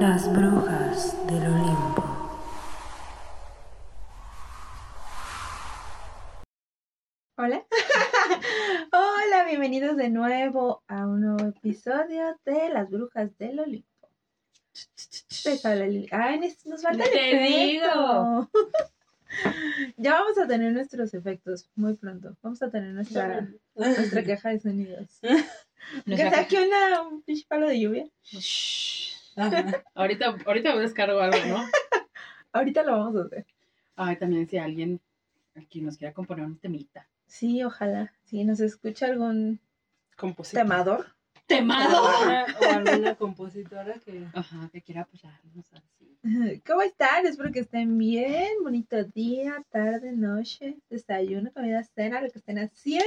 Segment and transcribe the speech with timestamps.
[0.00, 2.04] Las brujas del Olimpo.
[7.36, 7.64] Hola.
[8.92, 13.86] Hola, bienvenidos de nuevo a un nuevo episodio de Las Brujas del Olimpo.
[15.44, 16.08] Les habla Lili.
[16.10, 18.50] Ay, nos- nos falta el Te efecto.
[19.96, 22.36] ya vamos a tener nuestros efectos muy pronto.
[22.42, 25.20] Vamos a tener nuestra, nuestra caja de sonidos.
[26.04, 28.06] Que saque una, un pinche palo de lluvia.
[28.24, 29.17] Shh.
[29.94, 31.64] ahorita, ahorita descargo algo, ¿no?
[32.52, 33.46] Ahorita lo vamos a hacer.
[33.94, 35.00] Ay, también si alguien
[35.54, 37.06] aquí nos quiera componer un temita.
[37.26, 38.14] Sí, ojalá.
[38.24, 39.60] Si nos escucha algún
[40.16, 40.62] compositor.
[40.62, 41.06] temador.
[41.46, 42.04] ¡Temado!
[42.04, 44.26] O alguna compositora que.
[44.34, 46.20] Ajá, que quiera apoyarnos así.
[46.66, 47.26] ¿Cómo están?
[47.26, 48.48] Espero que estén bien.
[48.62, 53.06] Bonito día, tarde, noche, desayuno, comida, cena, lo que estén haciendo.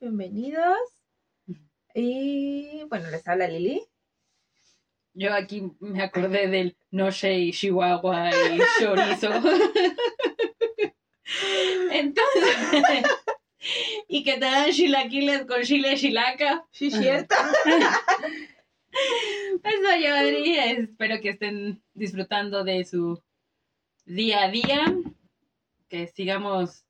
[0.00, 0.78] Bienvenidos.
[1.94, 3.82] Y bueno, les habla Lili.
[5.14, 9.30] Yo aquí me acordé del noche y chihuahua y chorizo.
[11.90, 13.04] Entonces,
[14.08, 16.66] y que te dan chilaquiles con chile chilaca.
[16.70, 17.34] Sí, cierto.
[19.64, 20.72] Eso yo diría.
[20.72, 23.22] Espero que estén disfrutando de su
[24.04, 24.94] día a día.
[25.88, 26.84] Que sigamos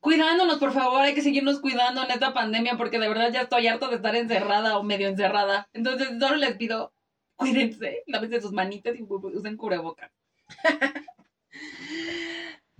[0.00, 1.02] cuidándonos, por favor.
[1.02, 4.14] Hay que seguirnos cuidando en esta pandemia porque de verdad ya estoy harto de estar
[4.16, 5.68] encerrada o medio encerrada.
[5.72, 6.92] Entonces, solo les pido,
[7.40, 10.12] cuídense, lávense sus manitas y usen cubrebocas.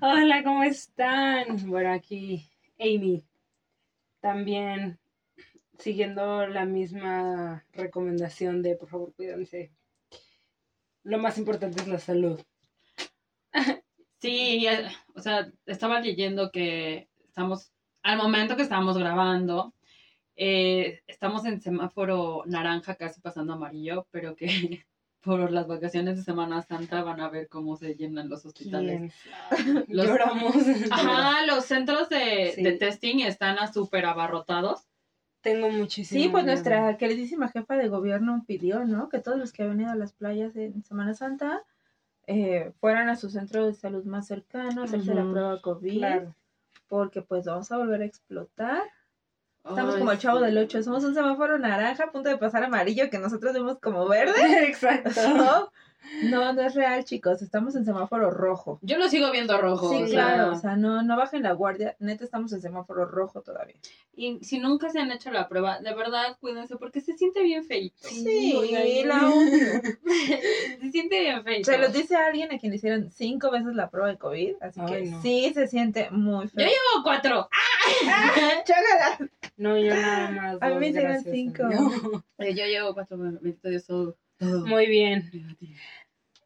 [0.02, 1.66] Hola, ¿cómo están?
[1.66, 3.24] Bueno, aquí Amy.
[4.20, 4.98] También
[5.78, 9.72] siguiendo la misma recomendación de por favor cuídense.
[11.04, 12.40] Lo más importante es la salud.
[14.22, 14.66] Sí,
[15.14, 17.72] o sea, estaba leyendo que estamos,
[18.02, 19.72] al momento que estamos grabando,
[20.42, 24.46] eh, estamos en semáforo naranja, casi pasando amarillo, pero que
[25.20, 29.12] por las vacaciones de Semana Santa van a ver cómo se llenan los hospitales.
[29.88, 30.54] Los- Lloramos.
[30.90, 32.62] Ajá, los centros de, Sí.
[32.62, 34.86] de testing están a súper abarrotados.
[35.42, 36.22] Tengo muchísimo.
[36.22, 36.54] Sí, pues miedo.
[36.54, 39.10] nuestra queridísima jefa de gobierno pidió, ¿no?
[39.10, 41.62] Que todos los que han venido a las playas en Semana Santa
[42.26, 46.34] eh, fueran a su centro de salud más cercano, a hacerse la prueba COVID, Claro.
[46.88, 48.82] porque pues vamos a volver a explotar.
[49.70, 50.44] Estamos Ay, como el chavo sí.
[50.44, 54.06] del 8, somos un semáforo naranja a punto de pasar amarillo que nosotros vemos como
[54.08, 54.34] verde.
[54.68, 55.10] Exacto.
[55.36, 55.72] No,
[56.24, 58.78] no, no es real, chicos, estamos en semáforo rojo.
[58.82, 59.90] Yo lo sigo viendo rojo.
[59.90, 63.04] Sí, o sea, claro, o sea, no, no bajen la guardia, neta estamos en semáforo
[63.06, 63.76] rojo todavía.
[64.14, 67.64] Y si nunca se han hecho la prueba, de verdad, cuídense porque se siente bien
[67.64, 68.08] feito.
[68.08, 69.20] Sí, y- la
[70.80, 71.70] se siente bien feito.
[71.70, 74.54] Se los dice a alguien a quien le hicieron cinco veces la prueba de COVID,
[74.60, 75.22] así que no.
[75.22, 76.66] sí se siente muy Yo feo.
[76.66, 77.48] llevo cuatro.
[78.64, 79.30] Chágala.
[79.56, 80.58] No, yo nada más.
[80.60, 81.62] A mí dos, me hicieron cinco.
[82.38, 83.18] Eh, Yo llevo cuatro.
[83.18, 84.16] Bendito Dios, todo.
[84.40, 85.30] Todo Muy bien.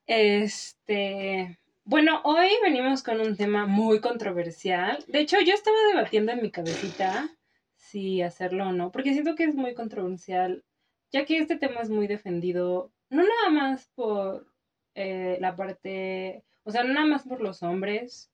[0.07, 5.03] Este, bueno, hoy venimos con un tema muy controversial.
[5.07, 7.31] De hecho, yo estaba debatiendo en mi cabecita
[7.77, 10.65] si hacerlo o no, porque siento que es muy controversial,
[11.13, 14.47] ya que este tema es muy defendido, no nada más por
[14.95, 18.33] eh, la parte, o sea, no nada más por los hombres,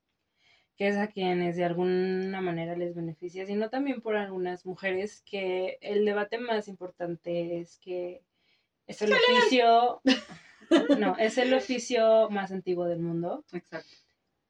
[0.75, 5.77] que es a quienes de alguna manera les beneficia, sino también por algunas mujeres, que
[5.81, 8.23] el debate más importante es que
[8.91, 10.01] es el oficio,
[10.99, 13.45] no, es el oficio más antiguo del mundo.
[13.53, 13.89] Exacto.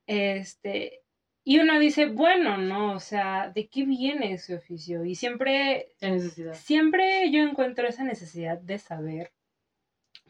[0.07, 1.01] Este,
[1.43, 2.93] y uno dice, bueno, ¿no?
[2.93, 5.05] O sea, ¿de qué viene ese oficio?
[5.05, 6.53] Y siempre, necesidad.
[6.53, 9.31] siempre yo encuentro esa necesidad de saber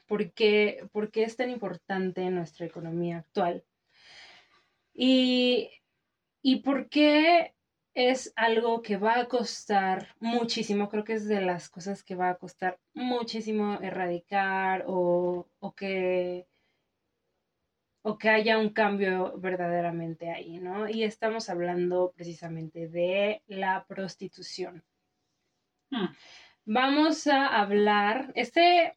[0.07, 3.63] por qué, por qué es tan importante nuestra economía actual.
[4.93, 5.69] Y,
[6.41, 7.53] y por qué
[7.93, 12.29] es algo que va a costar muchísimo, creo que es de las cosas que va
[12.29, 16.47] a costar muchísimo erradicar o, o que
[18.03, 20.89] o que haya un cambio verdaderamente ahí, ¿no?
[20.89, 24.83] Y estamos hablando precisamente de la prostitución.
[25.91, 26.07] Hmm.
[26.65, 28.93] Vamos a hablar, este,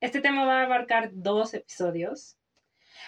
[0.00, 2.36] este tema va a abarcar dos episodios.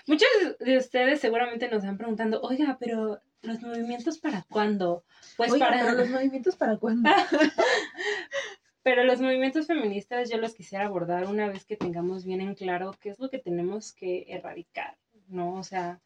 [0.07, 0.29] Muchos
[0.61, 5.05] de ustedes seguramente nos están preguntando, oiga, pero los movimientos para cuándo?
[5.37, 7.09] Pues Oiga, para pero los movimientos para cuándo?
[8.83, 12.95] pero los movimientos feministas yo los quisiera abordar una vez que tengamos bien en claro
[13.01, 14.97] qué es lo que tenemos que erradicar,
[15.29, 15.55] ¿no?
[15.55, 16.01] O sea,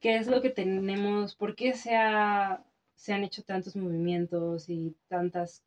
[0.00, 4.96] qué es lo que tenemos, por qué se, ha- se han hecho tantos movimientos y
[5.08, 5.62] tantas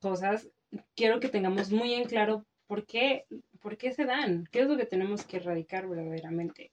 [0.00, 0.48] cosas.
[0.96, 3.26] Quiero que tengamos muy en claro por qué,
[3.60, 6.72] por qué se dan, qué es lo que tenemos que erradicar verdaderamente.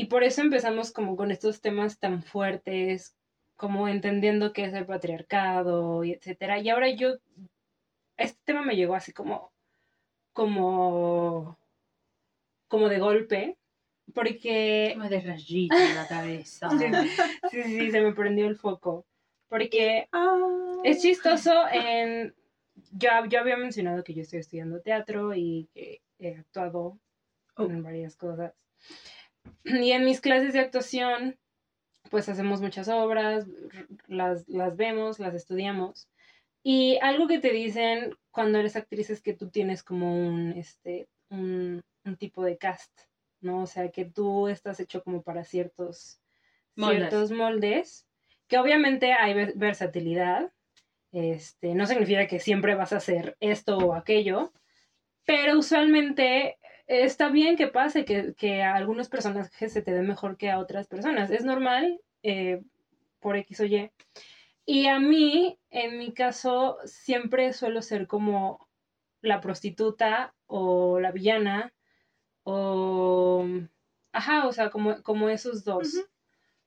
[0.00, 3.18] Y por eso empezamos como con estos temas tan fuertes,
[3.54, 6.58] como entendiendo qué es el patriarcado y etcétera.
[6.58, 7.16] Y ahora yo,
[8.16, 9.52] este tema me llegó así como,
[10.32, 11.58] como,
[12.66, 13.58] como de golpe,
[14.14, 16.70] porque Me de rayito en la cabeza.
[17.50, 19.04] sí, sí, sí, se me prendió el foco.
[19.50, 20.80] Porque Ah.
[20.82, 22.34] es chistoso en...
[22.92, 26.98] Yo, yo había mencionado que yo estoy estudiando teatro y que he actuado
[27.56, 27.64] Oh.
[27.64, 28.54] en varias cosas.
[29.64, 31.38] Y en mis clases de actuación,
[32.10, 33.46] pues hacemos muchas obras,
[34.06, 36.08] las, las vemos, las estudiamos.
[36.62, 41.08] Y algo que te dicen cuando eres actriz es que tú tienes como un, este,
[41.30, 42.92] un, un tipo de cast,
[43.40, 43.62] ¿no?
[43.62, 46.20] O sea, que tú estás hecho como para ciertos
[46.76, 46.98] Moldes.
[46.98, 48.06] ciertos moldes,
[48.46, 50.52] que obviamente hay ver- versatilidad.
[51.12, 54.52] Este, no significa que siempre vas a hacer esto o aquello,
[55.24, 56.58] pero usualmente
[56.90, 60.58] está bien que pase que, que a algunos personajes se te den mejor que a
[60.58, 61.30] otras personas.
[61.30, 62.62] Es normal eh,
[63.20, 63.90] por X o Y.
[64.66, 68.68] Y a mí, en mi caso, siempre suelo ser como
[69.22, 71.72] la prostituta o la villana
[72.42, 73.46] o...
[74.12, 75.94] Ajá, o sea, como, como esos dos.
[75.94, 76.06] Ujú.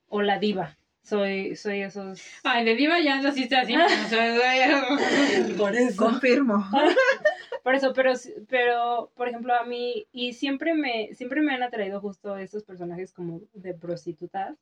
[0.07, 0.77] O la diva.
[1.01, 2.21] Soy, soy esos...
[2.43, 3.75] Ay, de diva ya naciste así.
[5.57, 5.97] Por eso.
[5.97, 6.65] Confirmo.
[7.63, 8.12] Por eso, pero,
[8.50, 13.13] pero, por ejemplo, a mí, y siempre me, siempre me han atraído justo estos personajes
[13.13, 14.57] como de prostitutas,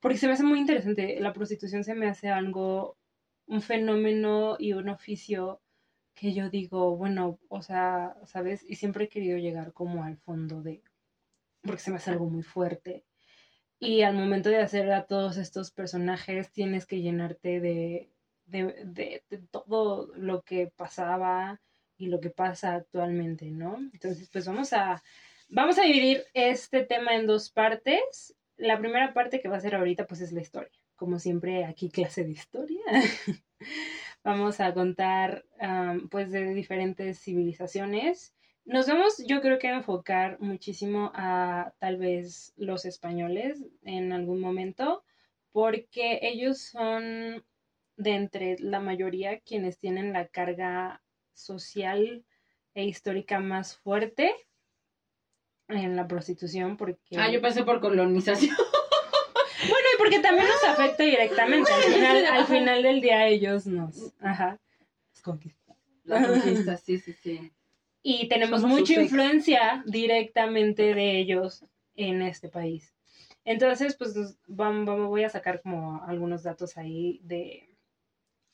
[0.00, 1.18] porque se me hace muy interesante.
[1.20, 2.98] La prostitución se me hace algo,
[3.46, 5.62] un fenómeno y un oficio
[6.14, 8.64] que yo digo, bueno, o sea, ¿sabes?
[8.68, 10.82] Y siempre he querido llegar como al fondo de,
[11.62, 13.04] porque se me hace algo muy fuerte.
[13.78, 18.10] Y al momento de hacer a todos estos personajes, tienes que llenarte de,
[18.44, 21.60] de, de, de todo lo que pasaba
[22.00, 23.76] y lo que pasa actualmente, ¿no?
[23.92, 25.02] Entonces, pues vamos a,
[25.50, 28.34] vamos a dividir este tema en dos partes.
[28.56, 30.72] La primera parte que va a ser ahorita, pues es la historia.
[30.96, 32.80] Como siempre, aquí clase de historia.
[34.24, 35.44] vamos a contar,
[36.10, 38.34] pues, de diferentes civilizaciones.
[38.64, 44.40] Nos vamos, yo creo que a enfocar muchísimo a tal vez los españoles en algún
[44.40, 45.02] momento,
[45.52, 47.44] porque ellos son
[47.96, 51.02] de entre la mayoría quienes tienen la carga
[51.44, 52.24] social
[52.74, 54.34] e histórica más fuerte
[55.68, 58.54] en la prostitución porque Ah, yo pasé por colonización.
[59.68, 64.12] bueno y porque también nos afecta directamente al final, al final del día ellos nos
[64.20, 64.58] ajá.
[66.04, 67.52] La conquista, sí, sí, sí.
[68.02, 71.64] y tenemos Somos mucha influencia directamente de ellos
[71.94, 72.94] en este país
[73.44, 77.68] entonces pues nos- vam- vam- voy a sacar como algunos datos ahí de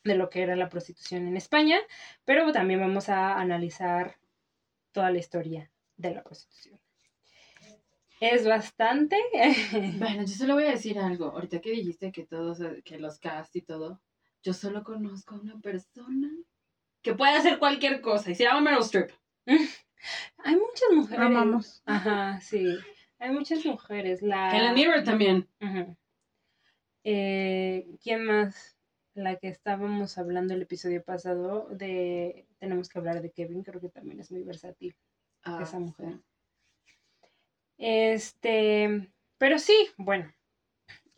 [0.07, 1.79] de lo que era la prostitución en España,
[2.25, 4.17] pero también vamos a analizar
[4.93, 6.81] toda la historia de la prostitución.
[8.21, 9.17] Es bastante.
[9.99, 11.27] Bueno, yo solo voy a decir algo.
[11.27, 14.01] Ahorita que dijiste que todos, que los cast y todo,
[14.43, 16.31] yo solo conozco a una persona
[17.03, 19.11] que puede hacer cualquier cosa y se llama Meryl Streep.
[20.39, 21.27] Hay muchas mujeres.
[21.27, 21.83] Amamos.
[21.85, 22.79] Ajá, sí.
[23.19, 24.23] Hay muchas mujeres.
[24.23, 24.57] La...
[24.57, 25.49] Helen Mirren también.
[27.05, 28.76] Eh, ¿Quién más?
[29.17, 33.89] La que estábamos hablando el episodio pasado de tenemos que hablar de Kevin, creo que
[33.89, 34.95] también es muy versátil.
[35.43, 36.13] Ah, Esa mujer.
[36.13, 36.23] sí.
[37.79, 40.31] Este, pero sí, bueno,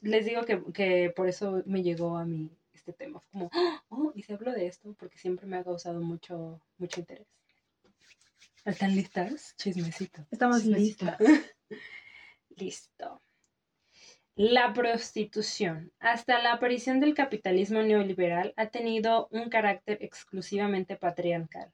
[0.01, 3.19] les digo que, que por eso me llegó a mí este tema.
[3.19, 3.51] Fue como,
[3.89, 7.27] oh, y se habló de esto porque siempre me ha causado mucho, mucho interés.
[8.65, 9.57] ¿Están listas?
[9.57, 10.25] Chismecito.
[10.31, 11.19] Estamos listas.
[12.51, 13.23] Listo.
[14.41, 21.73] La prostitución, hasta la aparición del capitalismo neoliberal, ha tenido un carácter exclusivamente patriarcal.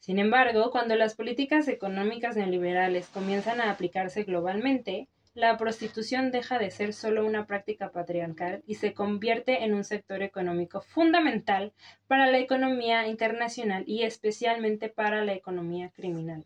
[0.00, 6.72] Sin embargo, cuando las políticas económicas neoliberales comienzan a aplicarse globalmente, la prostitución deja de
[6.72, 11.72] ser solo una práctica patriarcal y se convierte en un sector económico fundamental
[12.08, 16.44] para la economía internacional y especialmente para la economía criminal.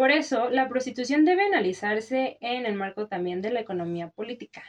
[0.00, 4.62] Por eso, la prostitución debe analizarse en el marco también de la economía política.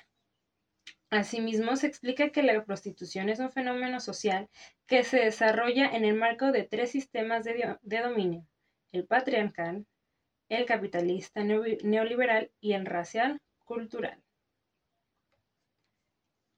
[1.09, 4.49] Asimismo, se explica que la prostitución es un fenómeno social
[4.87, 8.45] que se desarrolla en el marco de tres sistemas de, dominio,
[8.91, 9.85] el patriarcal,
[10.49, 14.21] el capitalista neo- neoliberal y el racial cultural.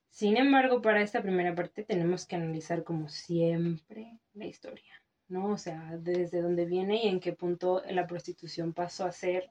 [0.10, 5.02] Sin embargo, para esta primera parte tenemos que analizar como siempre la historia.
[5.34, 5.48] ¿No?
[5.48, 9.50] O sea, desde dónde viene y en qué punto la prostitución pasó a ser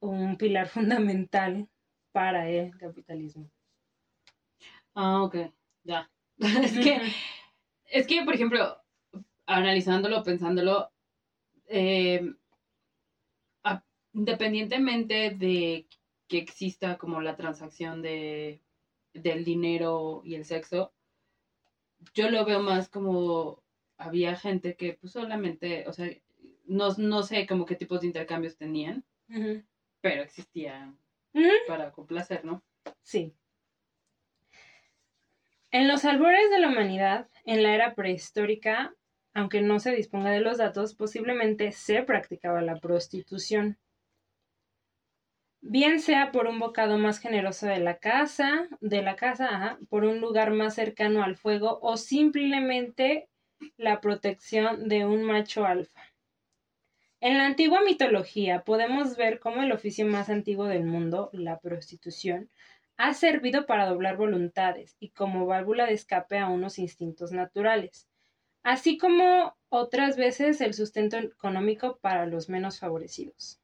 [0.00, 1.68] un pilar fundamental
[2.12, 3.48] para el capitalismo.
[4.94, 5.36] Ah, ok,
[5.84, 6.10] ya.
[6.38, 7.00] es que,
[7.86, 8.76] es que, por ejemplo,
[9.46, 10.90] analizándolo, pensándolo,
[11.66, 12.34] eh,
[14.12, 15.88] independientemente de
[16.28, 18.62] que exista como la transacción de,
[19.12, 20.92] del dinero y el sexo,
[22.14, 23.63] yo lo veo más como
[24.04, 26.08] había gente que pues solamente, o sea,
[26.66, 29.04] no, no sé como qué tipos de intercambios tenían,
[30.00, 30.94] pero existía
[31.32, 31.48] Ujú.
[31.66, 32.62] para complacer, ¿no?
[33.02, 33.34] Sí.
[35.70, 38.94] En los albores de la humanidad, en la era prehistórica,
[39.34, 43.78] aunque no se disponga de los datos, posiblemente se practicaba la prostitución.
[45.60, 50.04] Bien sea por un bocado más generoso de la casa, de la casa, ajá, por
[50.04, 53.28] un lugar más cercano al fuego o simplemente
[53.76, 56.02] la protección de un macho alfa.
[57.20, 62.50] En la antigua mitología podemos ver cómo el oficio más antiguo del mundo, la prostitución,
[62.96, 68.08] ha servido para doblar voluntades y como válvula de escape a unos instintos naturales,
[68.62, 73.60] así como otras veces el sustento económico para los menos favorecidos.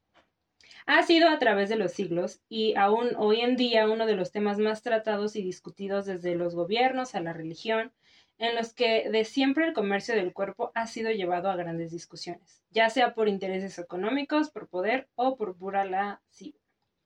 [0.87, 4.33] Ha sido a través de los siglos y aún hoy en día uno de los
[4.33, 7.93] temas más tratados y discutidos desde los gobiernos a la religión,
[8.41, 12.63] en los que de siempre el comercio del cuerpo ha sido llevado a grandes discusiones,
[12.71, 16.55] ya sea por intereses económicos, por poder o por pura lasci-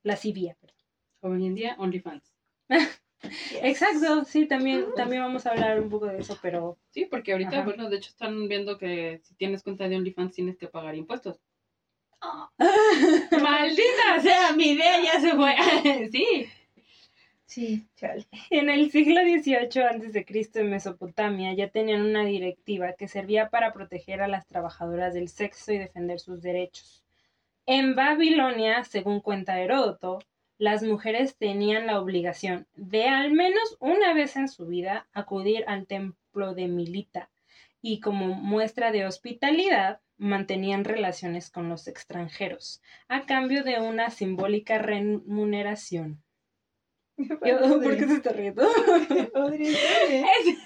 [0.03, 0.57] lascivia.
[0.61, 0.77] perdón.
[1.21, 2.33] Hoy en día, OnlyFans.
[3.63, 7.57] Exacto, sí, también, también vamos a hablar un poco de eso, pero Sí, porque ahorita,
[7.57, 7.65] Ajá.
[7.65, 11.41] bueno, de hecho están viendo que si tienes cuenta de OnlyFans tienes que pagar impuestos.
[13.43, 15.55] Maldita sea, mi idea ya se fue.
[16.13, 16.47] sí.
[17.47, 18.27] Sí, chale.
[18.51, 20.51] en el siglo XVIII a.C.
[20.55, 25.73] en Mesopotamia ya tenían una directiva que servía para proteger a las trabajadoras del sexo
[25.73, 27.05] y defender sus derechos.
[27.67, 30.19] En Babilonia, según cuenta Heródoto,
[30.59, 35.87] las mujeres tenían la obligación de al menos una vez en su vida acudir al
[35.87, 37.31] templo de Milita
[37.83, 44.79] y como muestra de hospitalidad mantenían relaciones con los extranjeros a cambio de una simbólica
[44.79, 46.24] remuneración.
[47.17, 48.63] Yo- ¿Por qué se está riendo?
[49.35, 49.75] Audrey.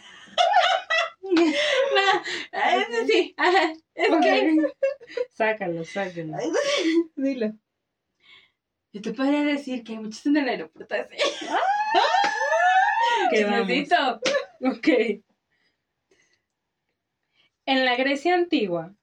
[1.31, 1.43] No,
[2.53, 3.35] es sí.
[3.37, 4.57] ajá, Es que.
[5.31, 6.39] Sácalo, sácalo.
[7.17, 7.53] Dilo.
[8.93, 11.17] Yo te podría decir que hay muchos en el aeropuerto así.
[13.31, 13.67] Que vamos.
[13.69, 14.21] Chismecito.
[14.63, 14.89] Ok.
[17.67, 18.95] En la Grecia antigua,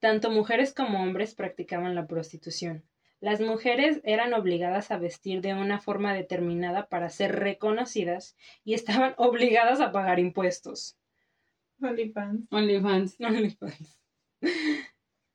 [0.00, 2.84] tanto mujeres como hombres practicaban la prostitución.
[3.20, 9.14] Las mujeres eran obligadas a vestir de una forma determinada para ser reconocidas y estaban
[9.18, 10.96] obligadas a pagar impuestos.
[11.80, 12.46] OnlyFans.
[12.50, 13.16] OnlyFans.
[13.20, 14.00] OnlyFans.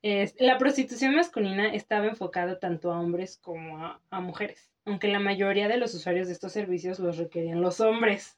[0.02, 5.20] Es- la prostitución masculina estaba enfocada tanto a hombres como a, a mujeres, aunque la
[5.20, 8.38] mayoría de los usuarios de estos servicios los requerían los hombres.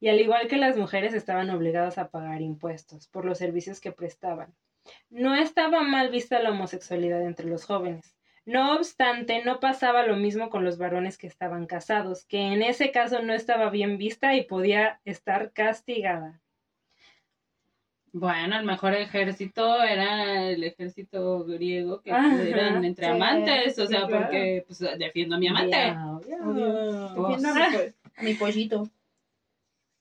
[0.00, 3.92] Y al igual que las mujeres estaban obligadas a pagar impuestos por los servicios que
[3.92, 4.54] prestaban.
[5.10, 8.17] No estaba mal vista la homosexualidad entre los jóvenes.
[8.48, 12.90] No obstante, no pasaba lo mismo con los varones que estaban casados, que en ese
[12.90, 16.40] caso no estaba bien vista y podía estar castigada.
[18.10, 23.82] Bueno, el mejor ejército era el ejército griego, que Ajá, eran entre sí, amantes, o
[23.86, 24.24] sí, sea, claro.
[24.24, 25.76] porque pues, defiendo a mi amante.
[25.92, 26.18] Miau.
[26.20, 28.88] Defiendo a mi, po- a mi pollito.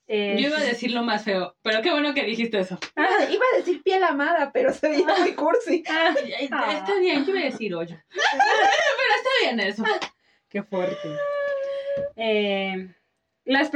[0.10, 2.80] Eh, Yo iba a decir lo más feo, pero qué bueno que dijiste eso.
[2.96, 5.84] Iba a decir piel amada, pero se veía muy cursi.
[5.90, 6.16] ah,
[6.78, 7.98] Está bien, yo iba a decir hoyo.
[8.10, 9.84] pero está bien eso.
[10.48, 11.10] qué fuerte.
[12.16, 12.94] Eh,
[13.44, 13.70] las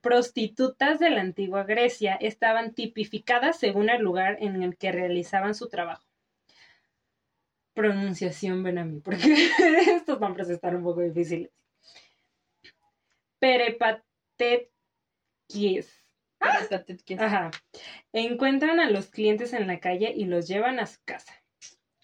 [0.00, 5.68] prostitutas de la antigua Grecia estaban tipificadas según el lugar en el que realizaban su
[5.68, 6.04] trabajo.
[7.74, 9.18] Pronunciación, ven a mí, porque
[9.96, 11.50] estos nombres están un poco difíciles.
[17.18, 17.50] Ajá.
[18.12, 21.32] Encuentran a los clientes en la calle y los llevan a su casa.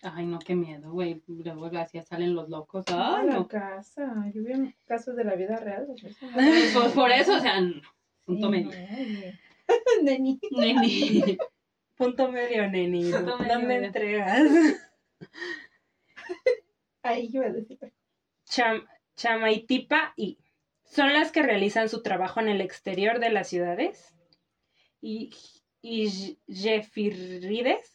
[0.03, 1.23] Ay, no, qué miedo, güey.
[1.27, 2.87] Luego así salen los locos.
[2.89, 3.49] Ay, la no.
[3.49, 4.11] casa.
[4.35, 5.87] Yo vi casos de la vida real.
[6.01, 6.91] pues, no.
[6.95, 7.83] Por eso, o sea, no.
[8.25, 8.71] punto Sí, medio.
[8.71, 9.33] no.
[10.03, 10.41] Neni.
[10.51, 11.39] Neni.
[11.97, 13.13] Punto medio, neni.
[13.13, 13.87] Punto medio, ¿Dónde medio.
[13.89, 14.43] entregas?
[17.03, 17.79] Ahí yo iba a decir.
[18.47, 20.39] Cham- Chamaitipa y
[20.91, 24.15] son las que realizan su trabajo en el exterior de las ciudades.
[25.01, 25.31] Y,
[25.81, 27.95] y Jefirides,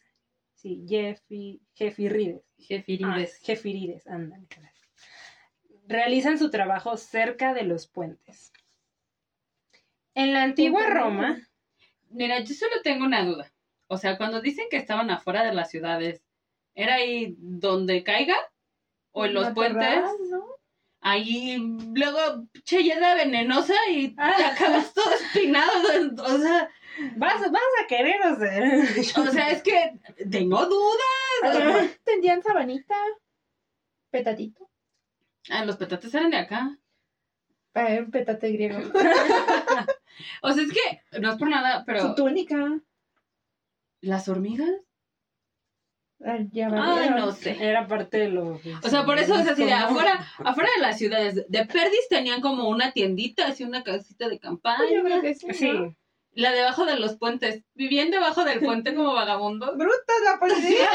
[0.55, 3.39] sí, Jefi- Jefirides, ah, Jefirides.
[3.43, 4.71] Jefirides, ándale, caray.
[5.87, 8.51] Realizan su trabajo cerca de los puentes.
[10.15, 11.37] En la antigua Roma,
[12.09, 13.51] Mira, yo solo tengo una duda.
[13.87, 16.23] O sea, cuando dicen que estaban afuera de las ciudades,
[16.73, 18.35] ¿era ahí donde caiga?
[19.11, 20.01] ¿O en los puentes?
[20.31, 20.54] ¿no?
[21.07, 21.57] Ahí,
[21.93, 25.71] luego, che, hiedra venenosa y te acabas todo espinado.
[26.17, 26.67] O sea,
[27.15, 28.83] vas, vas a querer hacer.
[29.15, 29.99] o sea, es que
[30.31, 31.43] tengo dudas.
[31.43, 32.95] A lo mejor tendían sabanita.
[34.09, 34.67] Petatito.
[35.51, 36.75] Ah, los petates eran de acá.
[37.75, 38.79] Eh, un petate griego.
[40.41, 42.79] O sea, es que, no es por nada, pero Su túnica.
[44.01, 44.71] las hormigas.
[46.23, 46.49] Ay,
[47.15, 47.57] no sé.
[47.59, 48.59] Era parte de lo.
[48.83, 51.45] O sea, por eso es así de afuera, afuera de las ciudades.
[51.49, 54.77] De Perdis tenían como una tiendita, así una casita de campaña.
[54.79, 55.47] Pues yo creo que sí.
[55.53, 55.71] Sí.
[55.71, 55.95] ¿no?
[56.31, 57.63] La debajo de los puentes.
[57.75, 59.71] Vivían debajo del puente como vagabundos.
[59.77, 60.89] Brutas la policía.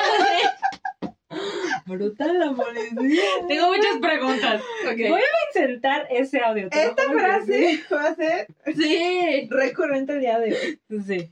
[1.87, 3.23] Brutal la policía.
[3.47, 4.62] Tengo muchas preguntas.
[4.85, 4.97] Ok.
[5.09, 6.69] Voy a insertar ese audio.
[6.71, 9.49] Esta frase va a ser Sí.
[9.50, 11.03] recurrente el día de hoy.
[11.07, 11.31] Sí.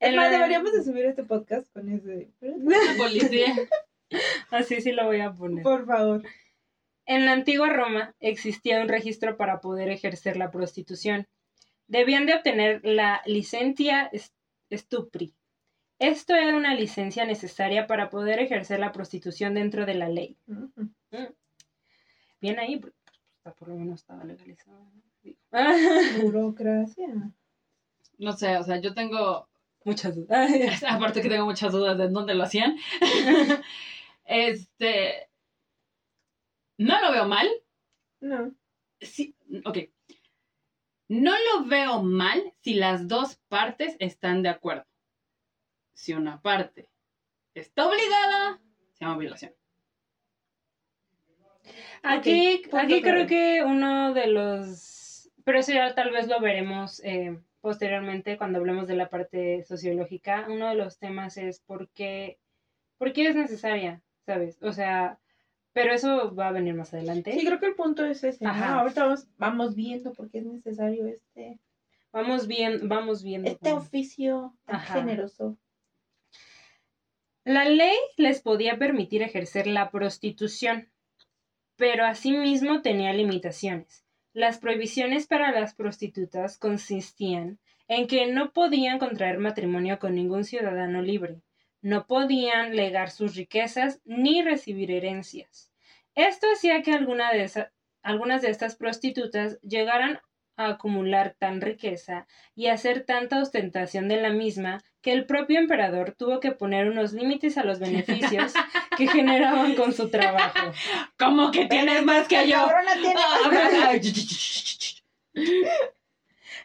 [0.00, 2.30] Es En más, la- deberíamos de subir este podcast con ese.
[2.40, 2.48] La
[2.98, 3.54] policía.
[4.50, 5.62] Así sí lo voy a poner.
[5.62, 6.22] Por favor.
[7.06, 11.26] En la antigua Roma existía un registro para poder ejercer la prostitución.
[11.86, 14.10] Debían de obtener la licencia
[14.72, 15.34] stupri.
[15.98, 20.36] Esto era una licencia necesaria para poder ejercer la prostitución dentro de la ley.
[20.46, 20.88] Ujú.
[22.40, 22.96] Bien ahí, porque,
[23.42, 24.24] pues, por lo menos estaba.
[25.22, 25.36] Digo.
[26.22, 27.32] Burocracia.
[28.18, 29.48] No sé, o sea, yo tengo
[29.84, 30.50] Muchas dudas.
[30.88, 32.76] Aparte que tengo muchas dudas de dónde lo hacían.
[34.24, 35.28] este.
[36.78, 37.48] No lo veo mal.
[38.20, 38.54] No.
[39.00, 39.34] Sí,
[39.64, 39.78] ok.
[41.08, 44.86] No lo veo mal si las dos partes están de acuerdo.
[45.92, 46.88] Si una parte
[47.54, 48.60] está obligada,
[48.92, 49.52] se llama violación.
[52.02, 53.26] Aquí, punto aquí claro.
[53.26, 58.58] creo que uno de los, pero eso ya tal vez lo veremos eh, posteriormente cuando
[58.58, 60.46] hablemos de la parte sociológica.
[60.48, 62.38] Uno de los temas es por qué,
[62.98, 64.58] por qué es necesaria, ¿sabes?
[64.62, 65.18] O sea,
[65.72, 67.32] pero eso va a venir más adelante.
[67.32, 68.44] Sí, creo que el punto es ese.
[68.44, 68.50] ¿no?
[68.50, 68.80] Ajá.
[68.80, 71.58] Ahorita vamos, vamos viendo por qué es necesario este,
[72.12, 73.48] Vamos bien, vamos viendo.
[73.50, 73.82] este cómo.
[73.82, 74.94] oficio tan Ajá.
[74.94, 75.56] generoso.
[77.44, 80.90] La ley les podía permitir ejercer la prostitución,
[81.76, 84.04] pero asimismo tenía limitaciones.
[84.32, 87.58] Las prohibiciones para las prostitutas consistían
[87.88, 91.42] en que no podían contraer matrimonio con ningún ciudadano libre,
[91.82, 95.72] no podían legar sus riquezas ni recibir herencias.
[96.14, 100.20] Esto hacía que algunas de estas prostitutas llegaran
[100.56, 106.12] a acumular tan riqueza y hacer tanta ostentación de la misma que el propio emperador
[106.12, 108.52] tuvo que poner unos límites a los beneficios
[108.96, 110.72] que generaban con su trabajo.
[111.18, 112.66] ¿Cómo que tienes más que yo?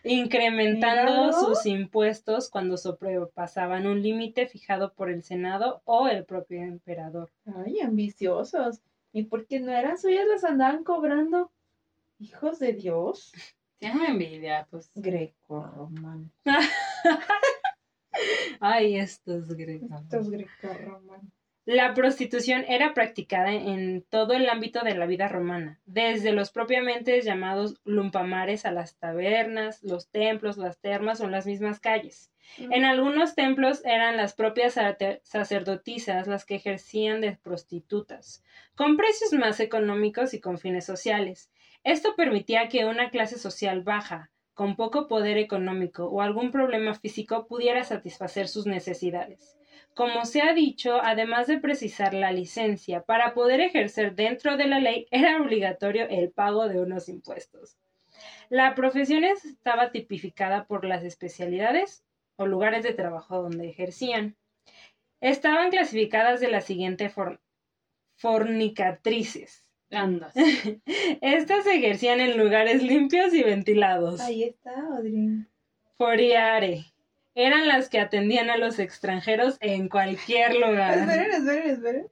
[0.03, 1.33] Incrementando Míralo.
[1.33, 7.31] sus impuestos cuando sobrepasaban un límite fijado por el Senado o el propio emperador.
[7.65, 8.81] Ay, ambiciosos.
[9.11, 11.51] ¿Y porque no eran suyas las andaban cobrando?
[12.19, 13.31] Hijos de Dios.
[13.79, 14.91] Tiene envidia, pues.
[14.93, 16.29] Greco-romano.
[18.59, 19.89] Ay, estos gregos.
[20.01, 20.27] Estos.
[21.65, 27.19] La prostitución era practicada en todo el ámbito de la vida romana, desde los propiamente
[27.21, 32.31] llamados lumpamares a las tabernas, los templos, las termas o las mismas calles.
[32.59, 34.77] En algunos templos eran las propias
[35.23, 38.43] sacerdotisas las que ejercían de prostitutas,
[38.75, 41.49] con precios más económicos y con fines sociales.
[41.83, 47.45] Esto permitía que una clase social baja, con poco poder económico o algún problema físico
[47.45, 49.57] pudiera satisfacer sus necesidades.
[49.93, 54.79] Como se ha dicho, además de precisar la licencia para poder ejercer dentro de la
[54.79, 57.77] ley, era obligatorio el pago de unos impuestos.
[58.49, 62.05] La profesión estaba tipificada por las especialidades
[62.37, 64.37] o lugares de trabajo donde ejercían.
[65.19, 67.41] Estaban clasificadas de la siguiente forma.
[68.15, 69.64] Fornicatrices.
[69.91, 70.33] Andas.
[71.21, 74.19] Estas se ejercían en lugares limpios y ventilados.
[74.21, 75.45] Ahí está, Audrey.
[75.97, 76.85] Foriare.
[77.35, 80.97] Eran las que atendían a los extranjeros en cualquier lugar.
[80.99, 82.07] Esperen, esperen, esperen.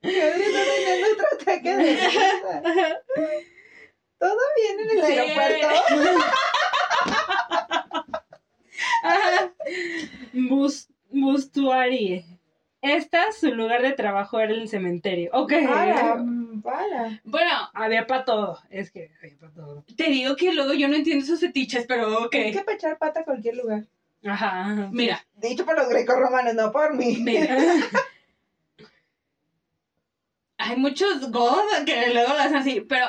[0.00, 2.62] Que Audrey está teniendo otro ataque de risa.
[4.18, 5.12] ¿Todo bien en el Sí.
[5.12, 5.68] aeropuerto?
[10.32, 12.24] Bus, bustuarie.
[12.80, 15.30] Esta, su lugar de trabajo era el cementerio.
[15.34, 15.52] Ok.
[16.18, 17.20] Mm, para.
[17.24, 18.58] Bueno, Había para todo.
[18.70, 19.84] Es que había para todo.
[19.96, 22.34] te digo que luego yo no entiendo esos fetiches, pero ok.
[22.34, 23.84] Es que para echar pata a cualquier lugar.
[24.24, 24.88] Ajá.
[24.92, 27.16] Mira, Dicho por los greco-romanos, no por mí.
[27.20, 27.56] mira.
[30.58, 33.06] Hay muchos gods que luego lo hacen así, pero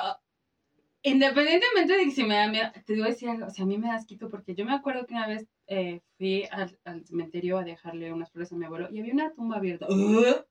[1.04, 3.78] independientemente de que si me da miedo, te digo decir algo, o sea, a mí
[3.78, 7.60] me da asquito porque yo me acuerdo que una vez eh, fui al, al cementerio
[7.60, 9.86] a dejarle unas flores a mi abuelo y había una tumba abierta.
[9.88, 10.44] ¡Ugh!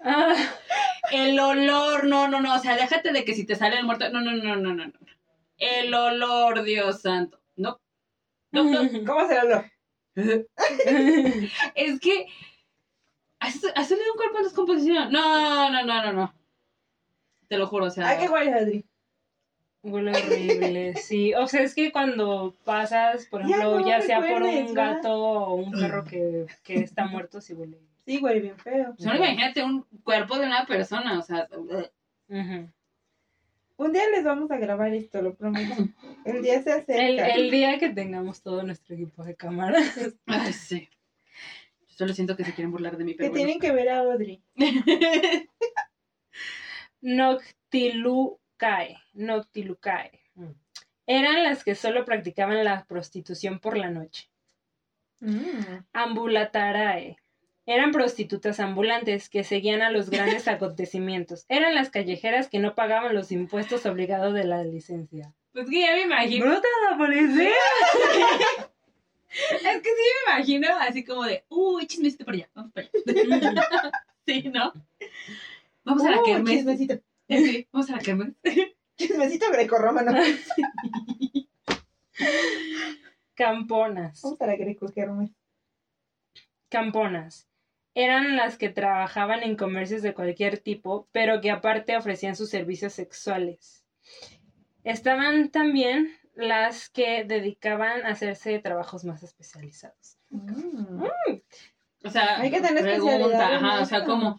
[0.00, 0.34] Ah,
[1.12, 4.08] El olor, no, no, no, o sea, déjate de que si te sale el muerto,
[4.10, 4.92] no, no, no, no, no, no.
[5.58, 7.40] El olor, Dios santo.
[7.56, 7.80] No,
[8.52, 9.04] no, no.
[9.06, 9.64] ¿Cómo se habló?
[11.74, 12.26] Es que
[13.38, 15.12] ¿has, has salido un cuerpo en descomposición.
[15.12, 16.34] No, no, no, no, no.
[17.48, 18.10] Te lo juro, o sea.
[18.10, 18.84] ¿A qué huele, Audrey?
[19.82, 21.34] Huele horrible, sí.
[21.34, 25.14] O sea, es que cuando pasas, por Ya ejemplo, no ya, sea por un gato
[25.14, 27.78] o un perro que, que está muerto, sí huele.
[28.06, 28.94] Sí, güey, bien feo.
[28.98, 31.48] Solo imagínate un cuerpo de una persona, o sea.
[33.78, 35.74] Un día les vamos a grabar esto, lo prometo.
[36.24, 37.04] El día se acerca.
[37.04, 39.78] el, el día que tengamos todo nuestro equipo de cámara.
[40.26, 40.88] ay, sí.
[41.88, 43.98] Yo solo siento que se quieren burlar de mí, que pero tienen que ver a
[43.98, 44.40] Audrey.
[47.00, 48.98] Noctilucae.
[49.14, 50.22] Noctilucae.
[51.06, 54.30] Eran las que solo practicaban la prostitución por la noche.
[55.20, 55.84] Mm.
[55.92, 57.16] Ambulatarae.
[57.66, 61.44] Eran prostitutas ambulantes que seguían a los grandes acontecimienos.
[61.48, 65.34] Eran las callejeras que no pagaban los impuestos obligados de la licencia.
[65.52, 66.46] Pues que ya me imagino.
[66.46, 67.50] ¡Bruta la policía!
[69.38, 73.92] Es que sí me imagino así como de, uy, chismecito por allá, vamos para allá.
[74.26, 74.72] sí, ¿no?
[75.84, 76.54] Vamos a la kermés.
[76.54, 76.94] Chismecito.
[77.28, 78.32] Sí, vamos a la kermés.
[78.96, 80.12] Chismecito grecorromano.
[83.34, 84.22] Camponas.
[84.22, 85.30] Vamos a la greco-kermes.
[86.70, 87.46] Camponas.
[87.96, 92.92] Eran las que trabajaban en comercios de cualquier tipo, pero que aparte ofrecían sus servicios
[92.92, 93.86] sexuales.
[94.84, 100.18] Estaban también las que dedicaban a hacerse trabajos más especializados.
[100.28, 101.06] Mm.
[102.04, 104.38] O sea, Hay que tener pregunta, ajá, o sea, como,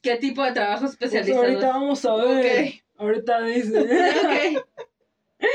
[0.00, 1.46] ¿qué tipo de trabajos Pues especializados?
[1.48, 2.74] ahorita vamos a ver.
[2.96, 4.62] Ahorita dice.
[5.40, 5.48] Ok.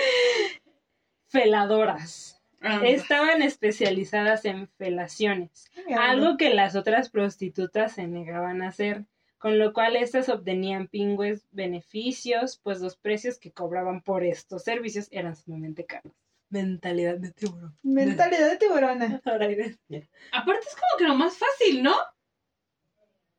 [1.30, 2.37] Feladoras.
[2.70, 9.06] Ah, Estaban especializadas en felaciones, algo que las otras prostitutas se negaban a hacer,
[9.38, 15.08] con lo cual éstas obtenían pingües beneficios, pues los precios que cobraban por estos servicios
[15.12, 16.14] eran sumamente caros.
[16.50, 17.78] Mentalidad de tiburón.
[17.84, 19.22] Mentalidad de tiburona.
[20.32, 21.96] Aparte es como que lo más fácil, ¿no?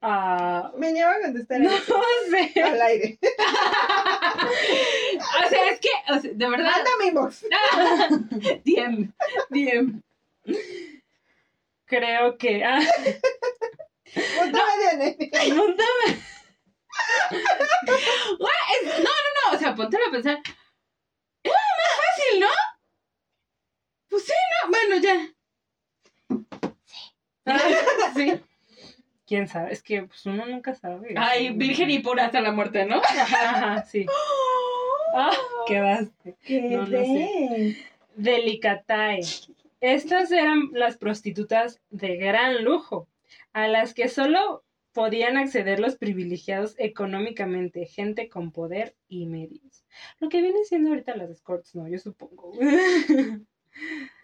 [0.00, 1.70] Ah, Me lleva a contestar no
[2.30, 2.60] sé.
[2.62, 3.18] al aire.
[5.44, 7.44] O sea, es que, o sea, de verdad, Mándame inbox.
[8.64, 9.12] DM,
[9.50, 10.02] DM.
[11.86, 12.64] Creo que.
[12.64, 13.20] Ah, es-
[18.98, 20.38] no, no, no, o sea, póntelo a pensar.
[21.42, 22.48] Es lo más fácil, ¿no?
[24.08, 24.70] Pues sí, ¿no?
[24.70, 25.16] Bueno, ya.
[28.14, 28.40] Sí.
[29.28, 29.74] ¿Quién sabe?
[29.74, 31.14] Es que pues, uno nunca sabe.
[31.14, 32.96] Ay, virgen y pura hasta la muerte, ¿no?
[32.96, 34.06] Ajá, sí.
[35.14, 35.30] Ah,
[35.66, 36.36] quedaste.
[36.44, 37.48] ¿Qué No, no sé.
[37.50, 37.76] ves?
[38.16, 39.20] Delicatae.
[39.80, 43.08] Estas eran las prostitutas de gran lujo,
[43.54, 49.86] a las que solo podían acceder los privilegiados económicamente, gente con poder y medios.
[50.20, 51.88] Lo que viene siendo ahorita las escorts, ¿no?
[51.88, 52.52] Yo supongo.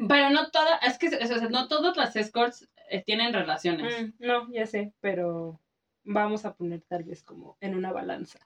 [0.08, 2.68] Pero no todas, es que o sea, no todas las escorts
[3.06, 4.00] tienen relaciones.
[4.00, 5.60] Mm, no, ya sé, pero
[6.04, 8.38] vamos a poner tal vez como en una balanza.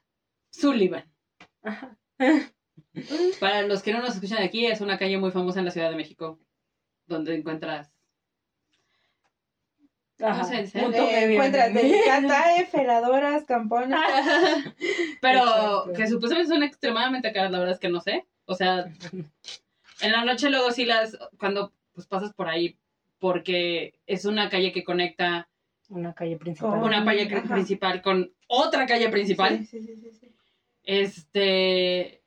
[0.49, 1.05] Sullivan.
[1.61, 1.97] Ajá.
[3.39, 5.89] Para los que no nos escuchan aquí, es una calle muy famosa en la Ciudad
[5.89, 6.39] de México,
[7.05, 7.91] donde encuentras...
[10.21, 10.43] Ajá.
[10.43, 10.81] se dice?
[10.81, 13.97] punto Eh, encuentras delicatae, feladoras, campones.
[15.21, 15.93] Pero Exacto.
[15.93, 18.25] que supuestamente son extremadamente caras, la verdad es que no sé.
[18.43, 18.91] O sea,
[20.01, 22.77] en la noche luego sí las, cuando pues pasas por ahí,
[23.19, 25.49] porque es una calle que conecta
[25.89, 26.71] Una calle principal.
[26.71, 27.53] Con- una calle Ajá.
[27.53, 29.59] principal con otra calle principal.
[29.59, 30.31] Sí, sí, sí, sí, sí.
[30.83, 32.21] Este.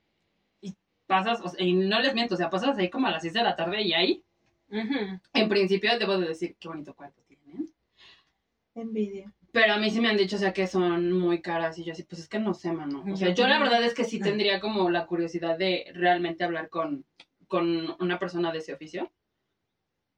[0.61, 0.73] Y
[1.07, 3.33] pasas, o sea, y no les miento, o sea, pasas ahí como a las 6
[3.33, 4.23] de la tarde y ahí,
[4.69, 7.69] en principio, debo de decir qué bonito cuarto tienen.
[8.75, 9.31] Envidia.
[9.51, 11.91] Pero a mí sí me han dicho, o sea, que son muy caras y yo
[11.93, 13.03] así, pues es que no sé, mano.
[13.11, 16.69] O sea, yo la verdad es que sí tendría como la curiosidad de realmente hablar
[16.69, 17.05] con,
[17.47, 19.11] con una persona de ese oficio.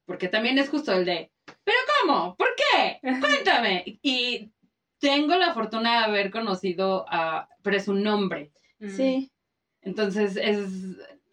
[0.06, 1.30] Porque también es justo el de,
[1.64, 2.36] ¿pero cómo?
[2.36, 3.00] ¿Por qué?
[3.20, 3.98] Cuéntame.
[4.02, 4.50] Y
[4.98, 8.52] tengo la fortuna de haber conocido a, pero es un nombre.
[8.78, 8.88] Mm.
[8.88, 9.30] Sí.
[9.82, 10.58] Entonces es,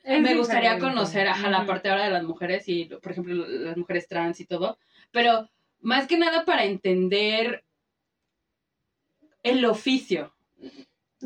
[0.04, 3.78] Es me gustaría conocer ajá, la parte ahora de las mujeres y, por ejemplo, las
[3.78, 4.78] mujeres trans y todo.
[5.12, 7.64] Pero más que nada para entender
[9.44, 10.34] el oficio.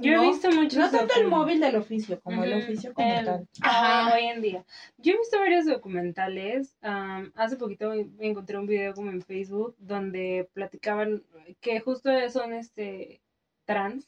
[0.02, 0.24] Yo ¿no?
[0.24, 0.78] he visto muchos.
[0.80, 3.48] No tanto el móvil del oficio, como el oficio como El- tal.
[3.62, 4.16] Ajá.
[4.16, 4.66] hoy en día.
[4.98, 6.76] Yo he visto varios documentales.
[6.82, 11.24] hace poquito encontré un video como en Facebook donde platicaban
[11.62, 13.22] que justo son este
[13.66, 14.08] trans.